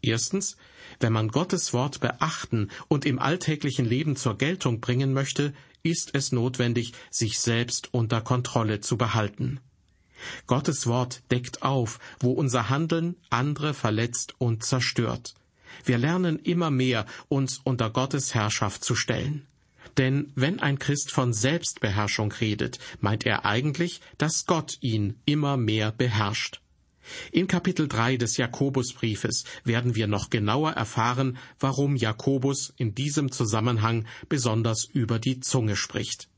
Erstens, 0.00 0.56
wenn 1.00 1.12
man 1.12 1.28
Gottes 1.28 1.74
Wort 1.74 2.00
beachten 2.00 2.70
und 2.88 3.04
im 3.04 3.18
alltäglichen 3.18 3.84
Leben 3.84 4.16
zur 4.16 4.38
Geltung 4.38 4.80
bringen 4.80 5.12
möchte, 5.12 5.52
ist 5.82 6.14
es 6.14 6.32
notwendig, 6.32 6.94
sich 7.10 7.38
selbst 7.38 7.92
unter 7.92 8.22
Kontrolle 8.22 8.80
zu 8.80 8.96
behalten. 8.96 9.60
Gottes 10.46 10.86
Wort 10.86 11.22
deckt 11.30 11.62
auf, 11.62 11.98
wo 12.20 12.32
unser 12.32 12.70
Handeln 12.70 13.16
andere 13.28 13.74
verletzt 13.74 14.34
und 14.38 14.64
zerstört. 14.64 15.34
Wir 15.84 15.98
lernen 15.98 16.38
immer 16.38 16.70
mehr, 16.70 17.06
uns 17.28 17.60
unter 17.64 17.90
Gottes 17.90 18.34
Herrschaft 18.34 18.84
zu 18.84 18.94
stellen. 18.94 19.46
Denn 19.98 20.32
wenn 20.34 20.60
ein 20.60 20.78
Christ 20.78 21.10
von 21.10 21.32
Selbstbeherrschung 21.32 22.32
redet, 22.32 22.78
meint 23.00 23.26
er 23.26 23.44
eigentlich, 23.44 24.00
dass 24.18 24.46
Gott 24.46 24.78
ihn 24.80 25.16
immer 25.26 25.56
mehr 25.56 25.92
beherrscht. 25.92 26.60
In 27.32 27.48
Kapitel 27.48 27.88
3 27.88 28.16
des 28.16 28.36
Jakobusbriefes 28.36 29.44
werden 29.64 29.94
wir 29.96 30.06
noch 30.06 30.30
genauer 30.30 30.72
erfahren, 30.72 31.36
warum 31.58 31.96
Jakobus 31.96 32.72
in 32.76 32.94
diesem 32.94 33.32
Zusammenhang 33.32 34.06
besonders 34.28 34.84
über 34.84 35.18
die 35.18 35.40
Zunge 35.40 35.76
spricht. 35.76 36.28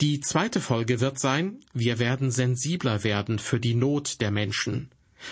Die 0.00 0.20
zweite 0.20 0.60
Folge 0.60 1.00
wird 1.00 1.18
sein, 1.18 1.60
wir 1.74 1.98
werden 1.98 2.30
sensibler 2.30 3.04
werden 3.04 3.38
für 3.38 3.60
die 3.60 3.74
Not 3.74 4.20
der 4.20 4.30
Menschen. 4.30 4.90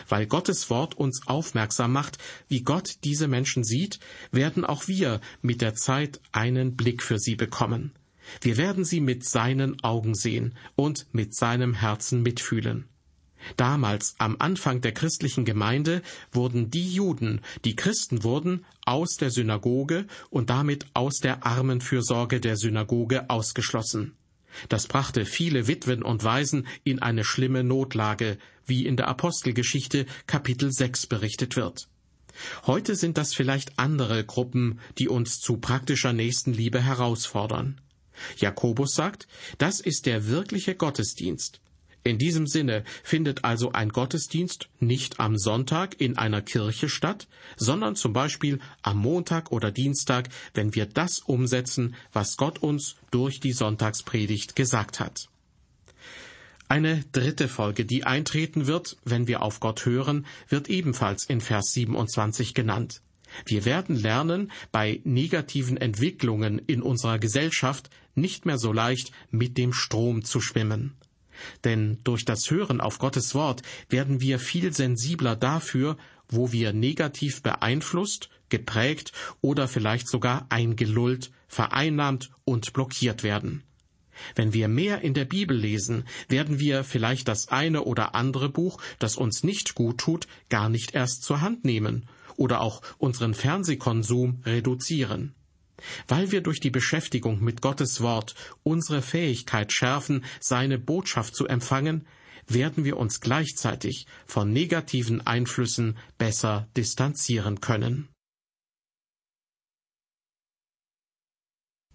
Weil 0.09 0.27
Gottes 0.27 0.71
Wort 0.71 0.97
uns 0.97 1.27
aufmerksam 1.27 1.93
macht, 1.93 2.19
wie 2.49 2.63
Gott 2.63 2.97
diese 3.05 3.29
Menschen 3.29 3.65
sieht, 3.65 4.01
werden 4.31 4.65
auch 4.65 4.89
wir 4.89 5.21
mit 5.43 5.61
der 5.61 5.75
Zeit 5.75 6.21
einen 6.33 6.77
Blick 6.77 7.03
für 7.03 7.19
sie 7.19 7.37
bekommen. 7.37 7.93
Wir 8.41 8.57
werden 8.57 8.85
sie 8.85 9.01
mit 9.01 9.25
seinen 9.25 9.83
Augen 9.83 10.15
sehen 10.15 10.55
und 10.77 11.07
mit 11.13 11.35
seinem 11.35 11.75
Herzen 11.75 12.23
mitfühlen. 12.23 12.89
Damals, 13.57 14.15
am 14.19 14.37
Anfang 14.39 14.81
der 14.81 14.93
christlichen 14.93 15.45
Gemeinde, 15.45 16.03
wurden 16.33 16.71
die 16.71 16.93
Juden, 16.93 17.41
die 17.65 17.77
Christen 17.77 18.25
wurden, 18.25 18.65
aus 18.85 19.17
der 19.17 19.31
Synagoge 19.31 20.07
und 20.31 20.51
damit 20.51 20.87
aus 20.95 21.21
der 21.21 21.47
Armenfürsorge 21.47 22.41
der 22.41 22.57
Synagoge 22.57 23.31
ausgeschlossen. 23.31 24.17
Das 24.69 24.87
brachte 24.87 25.25
viele 25.25 25.67
Witwen 25.67 26.03
und 26.03 26.25
Waisen 26.25 26.67
in 26.85 27.01
eine 27.01 27.25
schlimme 27.25 27.65
Notlage, 27.65 28.39
wie 28.67 28.87
in 28.87 28.97
der 28.97 29.09
Apostelgeschichte 29.09 30.07
Kapitel 30.27 30.73
6 30.73 31.07
berichtet 31.07 31.57
wird. 31.57 31.89
Heute 32.67 32.95
sind 32.95 33.19
das 33.19 33.35
vielleicht 33.35 33.79
andere 33.79 34.25
Gruppen, 34.25 34.81
die 34.99 35.09
uns 35.09 35.41
zu 35.41 35.57
praktischer 35.57 36.13
Nächstenliebe 36.13 36.81
herausfordern. 36.81 37.81
Jakobus 38.37 38.95
sagt, 38.95 39.29
das 39.59 39.81
ist 39.81 40.07
der 40.07 40.27
wirkliche 40.27 40.75
Gottesdienst. 40.75 41.61
In 42.09 42.17
diesem 42.17 42.47
Sinne 42.47 42.85
findet 43.03 43.45
also 43.45 43.73
ein 43.73 43.91
Gottesdienst 43.91 44.71
nicht 44.81 45.21
am 45.21 45.37
Sonntag 45.37 46.01
in 46.01 46.17
einer 46.17 46.41
Kirche 46.41 46.89
statt, 46.89 47.29
sondern 47.59 47.97
zum 47.97 48.15
Beispiel 48.15 48.61
am 48.81 48.97
Montag 48.97 49.53
oder 49.53 49.71
Dienstag, 49.71 50.31
wenn 50.55 50.75
wir 50.75 50.87
das 50.87 51.19
umsetzen, 51.19 51.97
was 52.15 52.39
Gott 52.39 52.61
uns 52.61 52.97
durch 53.11 53.41
die 53.41 53.53
Sonntagspredigt 53.53 54.57
gesagt 54.57 55.01
hat. 55.01 55.29
Eine 56.67 57.05
dritte 57.13 57.47
Folge, 57.47 57.85
die 57.85 58.05
eintreten 58.05 58.67
wird, 58.67 58.97
wenn 59.05 59.29
wir 59.29 59.43
auf 59.43 59.61
Gott 59.61 59.85
hören, 59.85 60.25
wird 60.49 60.71
ebenfalls 60.71 61.25
in 61.25 61.43
Vers 61.43 61.73
27 61.73 62.55
genannt. 62.55 63.03
Wir 63.45 63.67
werden 63.67 63.97
lernen, 63.97 64.51
bei 64.73 65.03
negativen 65.05 65.77
Entwicklungen 65.77 66.59
in 66.59 66.81
unserer 66.81 67.19
Gesellschaft 67.19 67.91
nicht 68.15 68.47
mehr 68.47 68.57
so 68.57 68.73
leicht 68.73 69.13
mit 69.31 69.59
dem 69.59 69.75
Strom 69.75 70.25
zu 70.25 70.41
schwimmen. 70.41 70.95
Denn 71.65 71.99
durch 72.05 72.25
das 72.25 72.51
Hören 72.51 72.81
auf 72.81 72.99
Gottes 72.99 73.35
Wort 73.35 73.63
werden 73.89 74.21
wir 74.21 74.39
viel 74.39 74.73
sensibler 74.73 75.37
dafür, 75.37 75.97
wo 76.29 76.53
wir 76.53 76.73
negativ 76.73 77.43
beeinflusst, 77.43 78.29
geprägt 78.49 79.13
oder 79.41 79.69
vielleicht 79.69 80.09
sogar 80.09 80.47
eingelullt, 80.51 81.31
vereinnahmt 81.49 82.31
und 82.45 82.73
blockiert 82.73 83.23
werden. 83.23 83.63
Wenn 84.35 84.53
wir 84.53 84.69
mehr 84.69 85.03
in 85.03 85.15
der 85.15 85.25
Bibel 85.25 85.57
lesen, 85.57 86.05
werden 86.29 86.59
wir 86.59 86.85
vielleicht 86.85 87.29
das 87.29 87.49
eine 87.49 87.85
oder 87.85 88.15
andere 88.15 88.49
Buch, 88.49 88.81
das 88.99 89.17
uns 89.17 89.45
nicht 89.45 89.75
gut 89.75 89.99
tut, 89.99 90.27
gar 90.49 90.69
nicht 90.69 90.95
erst 90.95 91.23
zur 91.23 91.41
Hand 91.41 91.65
nehmen 91.65 92.07
oder 92.37 92.61
auch 92.61 92.83
unseren 92.99 93.35
Fernsehkonsum 93.35 94.43
reduzieren. 94.45 95.35
Weil 96.07 96.33
wir 96.33 96.41
durch 96.41 96.61
die 96.61 96.71
Beschäftigung 96.71 97.43
mit 97.43 97.63
Gottes 97.63 98.01
Wort 98.01 98.35
unsere 98.63 99.03
Fähigkeit 99.03 99.73
schärfen, 99.73 100.25
seine 100.41 100.79
Botschaft 100.79 101.35
zu 101.35 101.47
empfangen, 101.47 102.07
werden 102.47 102.85
wir 102.85 102.97
uns 102.97 103.21
gleichzeitig 103.21 104.07
von 104.27 104.53
negativen 104.53 105.27
Einflüssen 105.27 105.99
besser 106.17 106.69
distanzieren 106.77 107.61
können. 107.61 108.09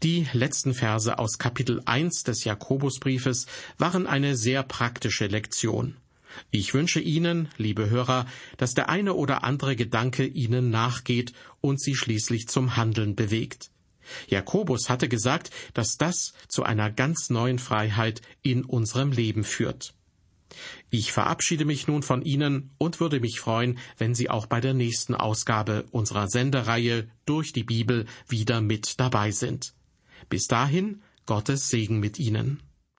Die 0.03 0.27
letzten 0.33 0.73
Verse 0.73 1.17
aus 1.17 1.37
Kapitel 1.37 1.81
1 1.85 2.23
des 2.23 2.43
Jakobusbriefes 2.43 3.45
waren 3.77 4.05
eine 4.05 4.35
sehr 4.35 4.61
praktische 4.61 5.27
Lektion. 5.27 5.95
Ich 6.51 6.73
wünsche 6.73 6.99
Ihnen, 6.99 7.47
liebe 7.57 7.89
Hörer, 7.89 8.25
dass 8.57 8.73
der 8.73 8.89
eine 8.89 9.13
oder 9.13 9.45
andere 9.45 9.77
Gedanke 9.77 10.25
Ihnen 10.25 10.69
nachgeht 10.69 11.31
und 11.61 11.79
Sie 11.79 11.95
schließlich 11.95 12.47
zum 12.49 12.75
Handeln 12.75 13.15
bewegt. 13.15 13.71
Jakobus 14.27 14.89
hatte 14.89 15.09
gesagt, 15.09 15.51
dass 15.73 15.97
das 15.97 16.33
zu 16.47 16.63
einer 16.63 16.91
ganz 16.91 17.29
neuen 17.29 17.59
Freiheit 17.59 18.21
in 18.41 18.65
unserem 18.65 19.11
Leben 19.11 19.43
führt. 19.43 19.93
Ich 20.89 21.11
verabschiede 21.11 21.65
mich 21.65 21.87
nun 21.87 22.03
von 22.03 22.21
Ihnen 22.21 22.71
und 22.77 22.99
würde 22.99 23.19
mich 23.19 23.39
freuen, 23.39 23.79
wenn 23.97 24.13
Sie 24.13 24.29
auch 24.29 24.45
bei 24.45 24.61
der 24.61 24.73
nächsten 24.73 25.15
Ausgabe 25.15 25.85
unserer 25.91 26.27
Sendereihe 26.27 27.09
durch 27.25 27.53
die 27.53 27.63
Bibel 27.63 28.05
wieder 28.27 28.61
mit 28.61 28.99
dabei 28.99 29.31
sind. 29.31 29.73
Bis 30.29 30.47
dahin 30.47 31.01
Gottes 31.25 31.69
Segen 31.69 31.99
mit 31.99 32.19
Ihnen. 32.19 32.61